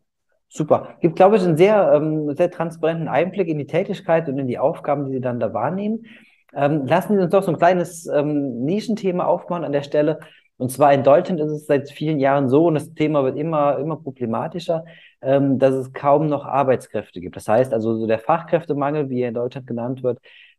Super. 0.51 0.97
Gibt, 1.01 1.17
glaube 1.17 1.37
ich, 1.37 1.43
einen 1.43 1.59
sehr, 1.59 1.93
ähm, 1.93 2.35
sehr 2.35 2.51
transparenten 2.51 3.09
Einblick 3.09 3.49
in 3.49 3.59
die 3.59 3.67
Tätigkeit 3.67 4.29
und 4.29 4.39
in 4.39 4.47
die 4.47 4.59
Aufgaben, 4.59 5.05
die 5.05 5.13
Sie 5.13 5.21
dann 5.21 5.41
da 5.41 5.53
wahrnehmen. 5.53 6.07
Ähm, 6.55 6.87
lassen 6.87 7.17
Sie 7.17 7.23
uns 7.23 7.31
doch 7.31 7.43
so 7.43 7.51
ein 7.51 7.59
kleines 7.59 8.07
ähm, 8.07 8.65
Nischenthema 8.65 9.25
aufmachen 9.25 9.65
an 9.65 9.73
der 9.73 9.83
Stelle. 9.83 10.21
Und 10.57 10.73
zwar 10.73 10.93
in 10.95 11.05
Deutschland 11.05 11.41
ist 11.41 11.51
es 11.51 11.67
seit 11.67 11.91
vielen 11.91 12.19
Jahren 12.19 12.49
so, 12.49 12.67
und 12.67 12.75
das 12.75 12.95
Thema 12.95 13.23
wird 13.25 13.37
immer, 13.37 13.79
immer 13.79 13.97
problematischer, 13.97 14.85
ähm, 15.21 15.59
dass 15.59 15.75
es 15.75 15.93
kaum 15.93 16.29
noch 16.29 16.47
Arbeitskräfte 16.47 17.21
gibt. 17.21 17.37
Das 17.37 17.47
heißt 17.47 17.75
also, 17.75 17.97
so 17.97 18.07
der 18.07 18.19
Fachkräftemangel, 18.19 19.11
wie 19.11 19.21
er 19.21 19.29
in 19.29 19.35
Deutschland 19.35 19.67
genannt 19.67 20.03
wird, 20.03 20.19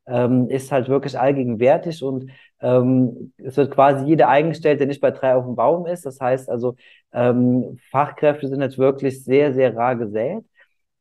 ähm, 0.09 0.49
ist 0.49 0.71
halt 0.71 0.89
wirklich 0.89 1.17
allgegenwärtig 1.17 2.03
und 2.03 2.31
ähm, 2.61 3.33
es 3.37 3.55
wird 3.57 3.71
quasi 3.71 4.05
jeder 4.05 4.27
eingestellt, 4.27 4.79
der 4.79 4.87
nicht 4.87 5.01
bei 5.01 5.11
drei 5.11 5.35
auf 5.35 5.45
dem 5.45 5.55
Baum 5.55 5.85
ist. 5.85 6.05
Das 6.05 6.19
heißt 6.19 6.49
also, 6.49 6.75
ähm, 7.13 7.79
Fachkräfte 7.91 8.47
sind 8.47 8.61
jetzt 8.61 8.77
wirklich 8.77 9.23
sehr, 9.23 9.53
sehr 9.53 9.75
rar 9.75 9.95
gesät. 9.95 10.43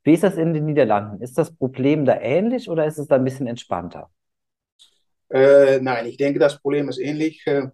Wie 0.03 0.13
ist 0.13 0.23
das 0.23 0.37
in 0.37 0.53
den 0.53 0.65
Niederlanden? 0.65 1.21
Ist 1.21 1.37
das 1.37 1.53
Problem 1.53 2.05
da 2.05 2.19
ähnlich 2.19 2.69
oder 2.69 2.85
ist 2.85 2.97
es 2.97 3.07
da 3.07 3.15
ein 3.15 3.23
bisschen 3.23 3.47
entspannter? 3.47 4.09
Äh, 5.29 5.79
nein, 5.81 6.05
ich 6.05 6.17
denke, 6.17 6.39
das 6.39 6.59
Problem 6.59 6.87
ist 6.89 6.99
ähnlich. 6.99 7.45
Äh, 7.45 7.67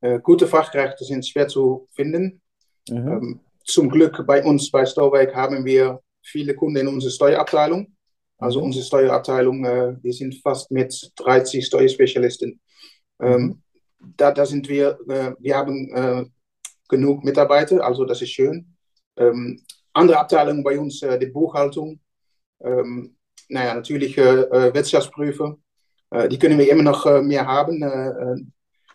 äh, 0.00 0.20
gute 0.20 0.46
Fachkräfte 0.46 1.04
sind 1.04 1.26
schwer 1.26 1.48
zu 1.48 1.88
finden. 1.92 2.40
Mhm. 2.88 3.08
Ähm, 3.08 3.40
zum 3.64 3.88
Glück 3.88 4.24
bei 4.26 4.44
uns 4.44 4.70
bei 4.70 4.84
Stauweg 4.84 5.34
haben 5.34 5.64
wir 5.64 6.00
viele 6.22 6.54
Kunden 6.54 6.76
in 6.78 6.88
unserer 6.88 7.12
Steuerabteilung. 7.12 7.94
Also 8.42 8.60
unsere 8.60 8.84
Steuerabteilung, 8.84 9.64
äh, 9.64 9.96
wir 10.02 10.12
sind 10.12 10.34
fast 10.42 10.72
mit 10.72 11.12
30 11.16 11.64
Steuerspezialisten. 11.64 12.60
Ähm, 13.20 13.62
da, 14.00 14.32
da 14.32 14.44
sind 14.44 14.68
wir, 14.68 14.98
äh, 15.08 15.32
wir 15.38 15.56
haben 15.56 15.94
äh, 15.94 16.24
genug 16.88 17.22
Mitarbeiter, 17.22 17.84
also 17.84 18.04
das 18.04 18.20
ist 18.20 18.30
schön. 18.30 18.74
Ähm, 19.16 19.62
andere 19.92 20.18
Abteilungen 20.18 20.64
bei 20.64 20.76
uns, 20.76 21.02
äh, 21.02 21.20
die 21.20 21.26
Buchhaltung, 21.26 22.00
ähm, 22.60 23.16
naja, 23.48 23.74
natürlich 23.74 24.18
äh, 24.18 24.74
Wirtschaftsprüfer, 24.74 25.56
äh, 26.10 26.28
die 26.28 26.38
können 26.38 26.58
wir 26.58 26.68
immer 26.68 26.82
noch 26.82 27.22
mehr 27.22 27.46
haben. 27.46 28.52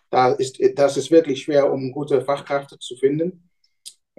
da 0.09 0.33
ist, 0.33 0.59
das 0.75 0.97
ist 0.97 1.09
wirklich 1.09 1.43
schwer, 1.43 1.71
um 1.71 1.93
gute 1.93 2.21
Fachkräfte 2.21 2.77
zu 2.79 2.97
finden. 2.97 3.49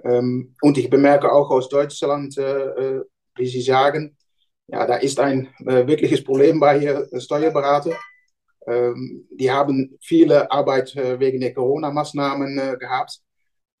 Ähm, 0.03 0.55
und 0.61 0.77
ich 0.79 0.89
bemerke 0.89 1.31
auch 1.31 1.51
aus 1.51 1.69
Deutschland, 1.69 2.35
wie 2.35 3.47
Sie 3.47 3.61
sagen, 3.61 4.17
ja, 4.71 4.85
da 4.85 4.95
ist 4.95 5.19
ein 5.19 5.47
äh, 5.65 5.87
wirkliches 5.87 6.23
Problem 6.23 6.59
bei 6.59 6.83
äh, 6.85 7.19
Steuerberater. 7.19 7.95
Ähm, 8.67 9.27
die 9.31 9.51
haben 9.51 9.97
viele 10.01 10.51
Arbeit 10.51 10.95
äh, 10.95 11.19
wegen 11.19 11.39
der 11.41 11.53
Corona-Maßnahmen 11.53 12.57
äh, 12.57 12.77
gehabt, 12.77 13.19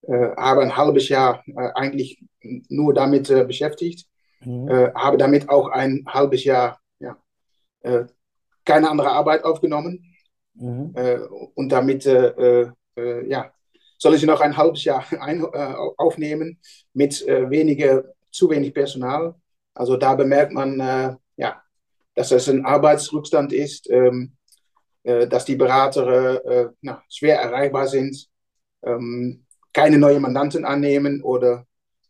äh, 0.01 0.29
haben 0.35 0.61
ein 0.61 0.77
halbes 0.77 1.09
Jahr 1.09 1.43
äh, 1.45 1.69
eigentlich 1.75 2.23
nur 2.41 2.93
damit 2.93 3.27
beschäftigt, 3.47 4.07
mhm. 4.39 4.69
haben 4.95 5.17
damit 5.17 5.49
auch 5.49 5.67
ein 5.67 6.05
halbes 6.07 6.45
Jahr 6.45 6.79
ja, 6.99 7.17
keine 8.63 8.89
andere 8.89 9.11
Arbeit 9.11 9.43
aufgenommen. 9.43 10.05
Mhm. 10.53 10.95
und 11.55 11.69
damit 11.69 12.05
ja, 12.05 13.53
sollen 13.97 14.17
sie 14.17 14.25
noch 14.25 14.39
ein 14.39 14.55
halbes 14.55 14.85
Jahr 14.85 15.03
ein, 15.19 15.43
aufnehmen 15.97 16.59
mit 16.93 17.25
weniger, 17.27 18.05
zu 18.31 18.49
wenig 18.49 18.73
Personal. 18.73 19.35
Also 19.73 19.97
da 19.97 20.15
bemerkt 20.15 20.51
man, 20.51 20.79
äh, 20.79 21.15
ja, 21.37 21.61
dass 22.15 22.31
es 22.31 22.49
ein 22.49 22.65
Arbeitsrückstand 22.65 23.53
ist, 23.53 23.89
ähm, 23.89 24.33
äh, 25.03 25.27
dass 25.27 25.45
die 25.45 25.55
Berater 25.55 26.45
äh, 26.45 26.69
na, 26.81 27.01
schwer 27.09 27.39
erreichbar 27.39 27.87
sind, 27.87 28.27
ähm, 28.83 29.45
keine 29.73 29.97
neuen 29.97 30.21
Mandanten 30.21 30.65
annehmen 30.65 31.21
oder 31.21 31.65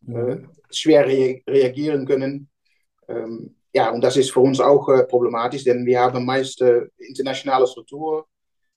äh, 0.08 0.12
mhm. 0.12 0.50
schwer 0.72 1.06
re 1.06 1.41
reagieren 1.48 2.06
können. 2.06 2.50
Ähm, 3.08 3.56
ja, 3.74 3.91
und 3.91 4.02
das 4.02 4.17
ist 4.17 4.32
für 4.32 4.39
uns 4.39 4.60
auch 4.60 4.89
äh, 4.89 5.04
problematisch, 5.04 5.63
denn 5.63 5.86
wir 5.86 6.00
haben 6.00 6.26
meist 6.26 6.62
äh, 6.62 6.88
internationale 6.98 7.67
Strukturen, 7.67 8.24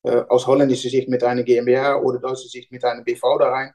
aus 0.04 0.48
holländischer 0.48 0.88
Sicht 0.88 1.08
mit 1.08 1.22
einer 1.22 1.44
GmbH 1.44 1.94
oder 2.00 2.18
deutscher 2.18 2.48
Sicht 2.48 2.72
mit 2.72 2.84
einer 2.84 3.04
BV 3.04 3.38
da 3.38 3.50
rein. 3.50 3.72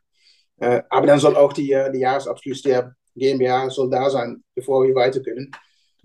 aber 0.89 1.07
dann 1.07 1.19
soll 1.19 1.37
auch 1.37 1.53
die, 1.53 1.73
die 1.93 1.99
Jahresabschluss 1.99 2.63
der 2.63 2.93
GmbH 3.17 3.69
soll 3.69 3.89
da 3.89 4.09
sein, 4.09 4.43
bevor 4.55 4.85
wir 4.85 4.95
weiter 4.95 5.19
können. 5.21 5.51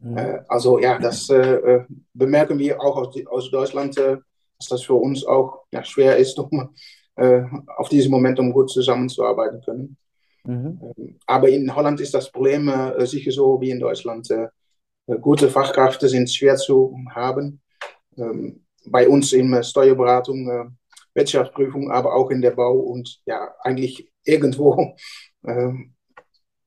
Mhm. 0.02 0.16
Äh, 0.16 0.38
also 0.48 0.78
ja, 0.78 0.98
das 0.98 1.28
äh, 1.30 1.36
äh 1.36 1.84
bemerken 2.12 2.58
wir 2.58 2.80
auch 2.80 2.96
aus, 2.96 3.14
aus 3.26 3.50
Deutschland, 3.50 3.96
äh, 3.98 4.18
dass 4.58 4.68
das 4.68 4.82
für 4.82 4.94
uns 4.94 5.24
auch 5.24 5.64
ja, 5.72 5.84
schwer 5.84 6.16
ist, 6.16 6.38
um 6.38 6.74
äh, 7.16 7.42
auf 7.76 7.88
diesem 7.88 8.10
Momentum 8.10 8.52
gut 8.52 8.70
zusammenzuarbeiten 8.70 9.60
können. 9.62 9.96
Mhm. 10.44 10.80
Ähm, 10.96 11.18
aber 11.26 11.48
in 11.48 11.74
Holland 11.74 12.00
ist 12.00 12.14
das 12.14 12.30
Problem 12.30 12.68
äh, 12.68 13.06
sicher 13.06 13.30
so 13.30 13.60
wie 13.60 13.70
in 13.70 13.80
Deutschland. 13.80 14.28
gute 15.20 15.48
Fachkräfte 15.48 16.08
sind 16.08 16.30
schwer 16.30 16.56
zu 16.56 16.96
haben. 17.10 17.60
Ähm, 18.16 18.64
bei 18.86 19.08
uns 19.08 19.32
in 19.32 19.62
Steuerberatung, 19.62 20.70
Wirtschaftsprüfung, 21.14 21.92
aber 21.92 22.14
auch 22.14 22.30
in 22.30 22.40
der 22.40 22.50
Bau 22.50 22.76
und 22.76 23.20
ja, 23.26 23.54
eigentlich 23.62 24.10
irgendwo 24.24 24.96
ähm, 25.46 25.94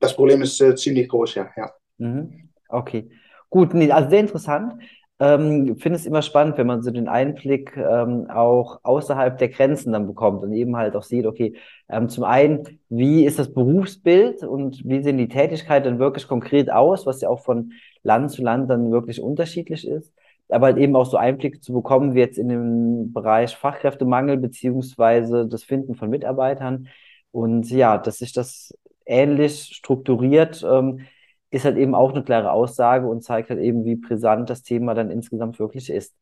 das 0.00 0.14
Problem 0.14 0.42
ist 0.42 0.60
äh, 0.60 0.74
ziemlich 0.74 1.08
groß, 1.08 1.34
ja. 1.36 1.48
ja. 1.56 1.70
Mhm. 1.98 2.50
Okay, 2.68 3.10
gut, 3.50 3.74
nee, 3.74 3.90
also 3.90 4.10
sehr 4.10 4.20
interessant. 4.20 4.74
Ähm, 5.18 5.78
finde 5.78 5.96
es 5.98 6.04
immer 6.04 6.20
spannend, 6.20 6.58
wenn 6.58 6.66
man 6.66 6.82
so 6.82 6.90
den 6.90 7.08
Einblick 7.08 7.74
ähm, 7.76 8.28
auch 8.28 8.80
außerhalb 8.82 9.38
der 9.38 9.48
Grenzen 9.48 9.92
dann 9.92 10.06
bekommt 10.06 10.42
und 10.42 10.52
eben 10.52 10.76
halt 10.76 10.94
auch 10.94 11.02
sieht, 11.04 11.24
okay, 11.24 11.54
ähm, 11.88 12.10
zum 12.10 12.24
einen, 12.24 12.80
wie 12.90 13.24
ist 13.24 13.38
das 13.38 13.54
Berufsbild 13.54 14.42
und 14.42 14.82
wie 14.84 15.02
sehen 15.02 15.16
die 15.16 15.28
Tätigkeiten 15.28 15.84
dann 15.86 15.98
wirklich 15.98 16.28
konkret 16.28 16.70
aus, 16.70 17.06
was 17.06 17.22
ja 17.22 17.30
auch 17.30 17.40
von 17.40 17.72
Land 18.02 18.30
zu 18.30 18.42
Land 18.42 18.68
dann 18.68 18.92
wirklich 18.92 19.22
unterschiedlich 19.22 19.88
ist, 19.88 20.12
aber 20.50 20.66
halt 20.66 20.76
eben 20.76 20.94
auch 20.96 21.06
so 21.06 21.16
Einblicke 21.16 21.60
zu 21.60 21.72
bekommen, 21.72 22.14
wie 22.14 22.20
jetzt 22.20 22.36
in 22.38 22.48
dem 22.48 23.12
Bereich 23.14 23.56
Fachkräftemangel 23.56 24.36
beziehungsweise 24.36 25.46
das 25.46 25.64
Finden 25.64 25.94
von 25.94 26.10
Mitarbeitern 26.10 26.88
und 27.30 27.70
ja, 27.70 27.96
dass 27.96 28.18
sich 28.18 28.34
das 28.34 28.74
ähnlich 29.06 29.74
strukturiert. 29.74 30.64
Ähm, 30.68 31.06
ist 31.50 31.64
halt 31.64 31.76
eben 31.76 31.94
auch 31.94 32.12
eine 32.12 32.24
klare 32.24 32.50
Aussage 32.50 33.06
und 33.06 33.22
zeigt 33.22 33.50
halt 33.50 33.60
eben, 33.60 33.84
wie 33.84 33.96
brisant 33.96 34.50
das 34.50 34.62
Thema 34.62 34.94
dann 34.94 35.10
insgesamt 35.10 35.58
wirklich 35.58 35.90
ist. 35.90 36.16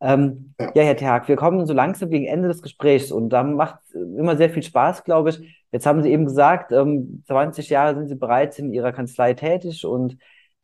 Ähm, 0.00 0.54
ja. 0.60 0.72
ja, 0.74 0.82
Herr 0.82 0.96
Terk, 0.96 1.28
wir 1.28 1.36
kommen 1.36 1.64
so 1.66 1.72
langsam 1.72 2.10
gegen 2.10 2.26
Ende 2.26 2.48
des 2.48 2.62
Gesprächs 2.62 3.10
und 3.10 3.30
da 3.30 3.42
macht 3.42 3.78
immer 3.94 4.36
sehr 4.36 4.50
viel 4.50 4.62
Spaß, 4.62 5.04
glaube 5.04 5.30
ich. 5.30 5.64
Jetzt 5.72 5.86
haben 5.86 6.02
Sie 6.02 6.12
eben 6.12 6.26
gesagt, 6.26 6.72
ähm, 6.72 7.22
20 7.26 7.70
Jahre 7.70 7.94
sind 7.94 8.08
Sie 8.08 8.14
bereits 8.14 8.58
in 8.58 8.72
Ihrer 8.72 8.92
Kanzlei 8.92 9.32
tätig 9.34 9.86
und 9.86 10.18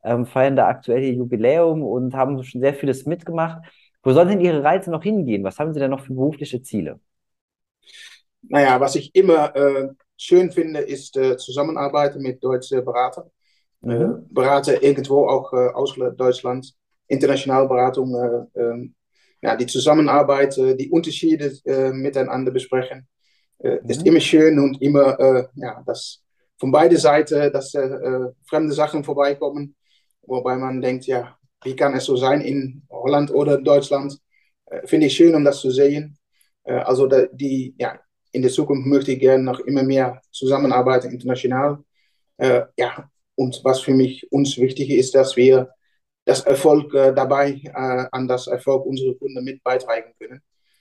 ähm, 0.04 0.26
feiern 0.26 0.56
da 0.56 0.68
aktuell 0.68 1.02
Ihr 1.02 1.14
Jubiläum 1.14 1.82
und 1.82 2.14
haben 2.14 2.42
schon 2.44 2.60
sehr 2.60 2.74
vieles 2.74 3.06
mitgemacht. 3.06 3.62
Wo 4.02 4.12
sollen 4.12 4.28
denn 4.28 4.40
Ihre 4.40 4.62
Reise 4.62 4.90
noch 4.90 5.02
hingehen? 5.02 5.44
Was 5.44 5.58
haben 5.58 5.72
Sie 5.72 5.80
denn 5.80 5.90
noch 5.90 6.00
für 6.00 6.12
berufliche 6.12 6.60
Ziele? 6.62 7.00
Naja, 8.42 8.80
was 8.80 8.96
ich 8.96 9.14
immer 9.14 9.54
äh, 9.56 9.88
schön 10.22 10.50
finde, 10.50 10.80
ist 10.80 11.16
äh, 11.16 11.36
Zusammenarbeit 11.36 12.16
mit 12.16 12.42
deutschen 12.42 12.84
Beratern. 12.84 13.30
Mhm. 13.80 13.90
Äh, 13.90 14.08
Berater 14.30 14.82
irgendwo 14.82 15.26
auch 15.26 15.52
äh, 15.52 15.68
außerhalb 15.74 16.16
Deutschlands, 16.16 16.74
internationale 17.08 17.68
Beratung, 17.68 18.14
äh, 18.14 18.60
ähm, 18.60 18.94
ja, 19.42 19.56
die 19.56 19.66
Zusammenarbeit, 19.66 20.56
die 20.56 20.88
Unterschiede 20.88 21.52
miteinander 21.92 22.52
besprechen, 22.52 23.08
mhm. 23.60 23.80
ist 23.88 24.06
immer 24.06 24.20
schön 24.20 24.56
und 24.60 24.80
immer, 24.80 25.48
ja, 25.56 25.82
dass 25.84 26.22
von 26.60 26.70
beiden 26.70 26.96
Seiten, 26.96 27.52
dass 27.52 27.72
fremde 28.48 28.72
Sachen 28.72 29.02
vorbeikommen, 29.02 29.74
wobei 30.22 30.54
man 30.54 30.80
denkt, 30.80 31.06
ja, 31.06 31.36
wie 31.64 31.74
kann 31.74 31.92
es 31.94 32.04
so 32.04 32.14
sein 32.14 32.40
in 32.40 32.86
Holland 32.88 33.34
oder 33.34 33.60
Deutschland? 33.60 34.16
Finde 34.84 35.08
ich 35.08 35.16
schön, 35.16 35.34
um 35.34 35.44
das 35.44 35.58
zu 35.58 35.72
sehen. 35.72 36.16
also 36.62 37.08
die, 37.32 37.74
ja, 37.76 37.98
in 38.32 38.42
der 38.42 38.50
Zukunft 38.50 38.86
möchte 38.86 39.12
ich 39.12 39.20
gerne 39.20 39.44
noch 39.44 39.60
immer 39.60 39.82
mehr 39.82 40.20
zusammenarbeiten 40.30 41.10
international. 41.10 41.78
Äh, 42.38 42.62
ja, 42.76 43.08
und 43.34 43.60
was 43.62 43.80
für 43.80 43.92
mich 43.92 44.30
uns 44.32 44.56
wichtig 44.58 44.90
ist, 44.90 45.14
dass 45.14 45.36
wir 45.36 45.70
das 46.24 46.40
Erfolg 46.44 46.92
äh, 46.94 47.12
dabei 47.12 47.60
äh, 47.64 48.06
an 48.10 48.26
das 48.26 48.46
Erfolg 48.46 48.86
unserer 48.86 49.14
Kunden 49.14 49.44
mit 49.44 49.62
beitragen 49.62 50.14
können. 50.18 50.40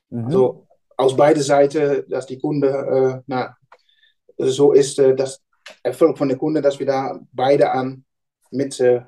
Mhm. 0.10 0.26
Also 0.26 0.68
aus 0.98 1.16
beiden 1.16 1.44
Seiten, 1.44 2.06
dass 2.10 2.26
die 2.26 2.40
Kunde 2.40 2.68
äh, 2.70 3.22
na, 3.28 3.56
so 4.38 4.72
ist, 4.72 5.00
äh, 5.00 5.16
das 5.16 5.42
Erfolg 5.84 6.18
von 6.18 6.30
der 6.30 6.38
Kunde, 6.38 6.62
dass 6.62 6.80
wir 6.80 6.86
da 6.86 7.20
beide 7.32 7.72
an 7.72 8.06
mit 8.52 8.80
äh, 8.80 9.02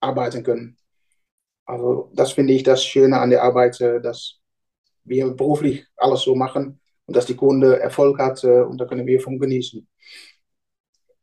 arbeiten 0.00 0.42
können. 0.42 0.76
Also 1.66 2.10
das 2.14 2.32
finde 2.32 2.54
ich 2.54 2.62
das 2.62 2.82
Schöne 2.82 3.18
an 3.18 3.30
der 3.30 3.42
Arbeit, 3.42 3.78
dass 3.80 4.40
wir 5.04 5.28
beruflich 5.30 5.86
alles 5.96 6.22
so 6.22 6.34
machen 6.34 6.80
und 7.08 7.16
dass 7.16 7.26
die 7.26 7.34
Kunde 7.34 7.80
Erfolg 7.80 8.20
hat 8.20 8.44
äh, 8.44 8.60
und 8.60 8.78
da 8.80 8.84
können 8.84 9.06
wir 9.06 9.20
von 9.20 9.38
genießen. 9.38 9.86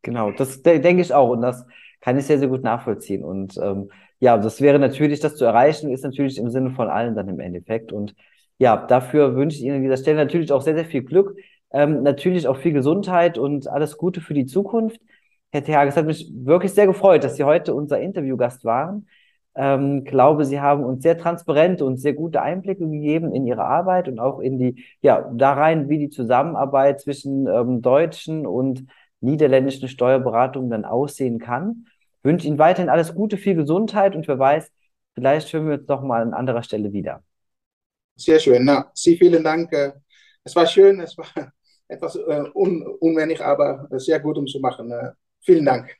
Genau, 0.02 0.32
das 0.32 0.62
denke 0.62 1.00
ich 1.00 1.14
auch 1.14 1.30
und 1.30 1.40
das 1.40 1.64
kann 2.00 2.18
ich 2.18 2.26
sehr, 2.26 2.38
sehr 2.38 2.48
gut 2.48 2.62
nachvollziehen. 2.62 3.24
Und 3.24 3.56
ähm, 3.58 3.90
ja, 4.20 4.36
das 4.36 4.60
wäre 4.60 4.78
natürlich, 4.78 5.20
das 5.20 5.36
zu 5.36 5.44
erreichen, 5.44 5.90
ist 5.90 6.04
natürlich 6.04 6.38
im 6.38 6.50
Sinne 6.50 6.70
von 6.70 6.88
allen 6.88 7.14
dann 7.14 7.28
im 7.28 7.40
Endeffekt. 7.40 7.92
Und 7.92 8.14
ja, 8.58 8.76
dafür 8.86 9.36
wünsche 9.36 9.58
ich 9.58 9.64
Ihnen 9.64 9.76
an 9.76 9.82
dieser 9.82 9.96
Stelle 9.96 10.18
natürlich 10.18 10.52
auch 10.52 10.62
sehr, 10.62 10.74
sehr 10.74 10.84
viel 10.84 11.02
Glück, 11.02 11.36
ähm, 11.72 12.02
natürlich 12.02 12.46
auch 12.48 12.56
viel 12.56 12.72
Gesundheit 12.72 13.38
und 13.38 13.68
alles 13.68 13.96
Gute 13.96 14.20
für 14.20 14.34
die 14.34 14.46
Zukunft. 14.46 15.00
Herr 15.50 15.64
Theag, 15.64 15.88
es 15.88 15.96
hat 15.96 16.06
mich 16.06 16.30
wirklich 16.34 16.72
sehr 16.72 16.86
gefreut, 16.86 17.24
dass 17.24 17.36
Sie 17.36 17.44
heute 17.44 17.74
unser 17.74 18.00
Interviewgast 18.00 18.64
waren 18.64 19.06
ähm, 19.56 20.04
glaube, 20.04 20.44
Sie 20.44 20.60
haben 20.60 20.84
uns 20.84 21.02
sehr 21.02 21.18
transparente 21.18 21.84
und 21.84 21.96
sehr 21.98 22.12
gute 22.12 22.42
Einblicke 22.42 22.88
gegeben 22.88 23.34
in 23.34 23.46
Ihre 23.46 23.64
Arbeit 23.64 24.08
und 24.08 24.18
auch 24.18 24.40
in 24.40 24.58
die, 24.58 24.84
ja, 25.00 25.30
da 25.34 25.54
rein, 25.54 25.88
wie 25.88 25.98
die 25.98 26.10
Zusammenarbeit 26.10 27.00
zwischen 27.00 27.46
ähm, 27.46 27.82
deutschen 27.82 28.46
und 28.46 28.86
niederländischen 29.20 29.88
Steuerberatungen 29.88 30.70
dann 30.70 30.84
aussehen 30.84 31.38
kann. 31.38 31.86
Ich 32.18 32.24
wünsche 32.24 32.46
Ihnen 32.46 32.58
weiterhin 32.58 32.90
alles 32.90 33.14
Gute, 33.14 33.36
viel 33.36 33.54
Gesundheit 33.54 34.14
und 34.14 34.28
wer 34.28 34.38
weiß, 34.38 34.70
vielleicht 35.14 35.52
hören 35.52 35.68
wir 35.68 35.74
uns 35.78 35.86
doch 35.86 36.02
mal 36.02 36.22
an 36.22 36.34
anderer 36.34 36.62
Stelle 36.62 36.92
wieder. 36.92 37.22
Sehr 38.16 38.38
schön. 38.40 38.64
Na, 38.64 38.90
Sie 38.94 39.16
vielen 39.16 39.42
Dank. 39.44 39.72
Äh, 39.72 39.92
es 40.44 40.54
war 40.54 40.66
schön, 40.66 41.00
es 41.00 41.16
war 41.18 41.26
etwas 41.88 42.16
äh, 42.16 42.44
un 42.54 42.82
unwenig, 43.00 43.40
aber 43.42 43.88
sehr 43.98 44.20
gut 44.20 44.38
um 44.38 44.46
zu 44.46 44.60
machen. 44.60 44.90
Äh, 44.90 45.12
vielen 45.40 45.64
Dank. 45.64 45.96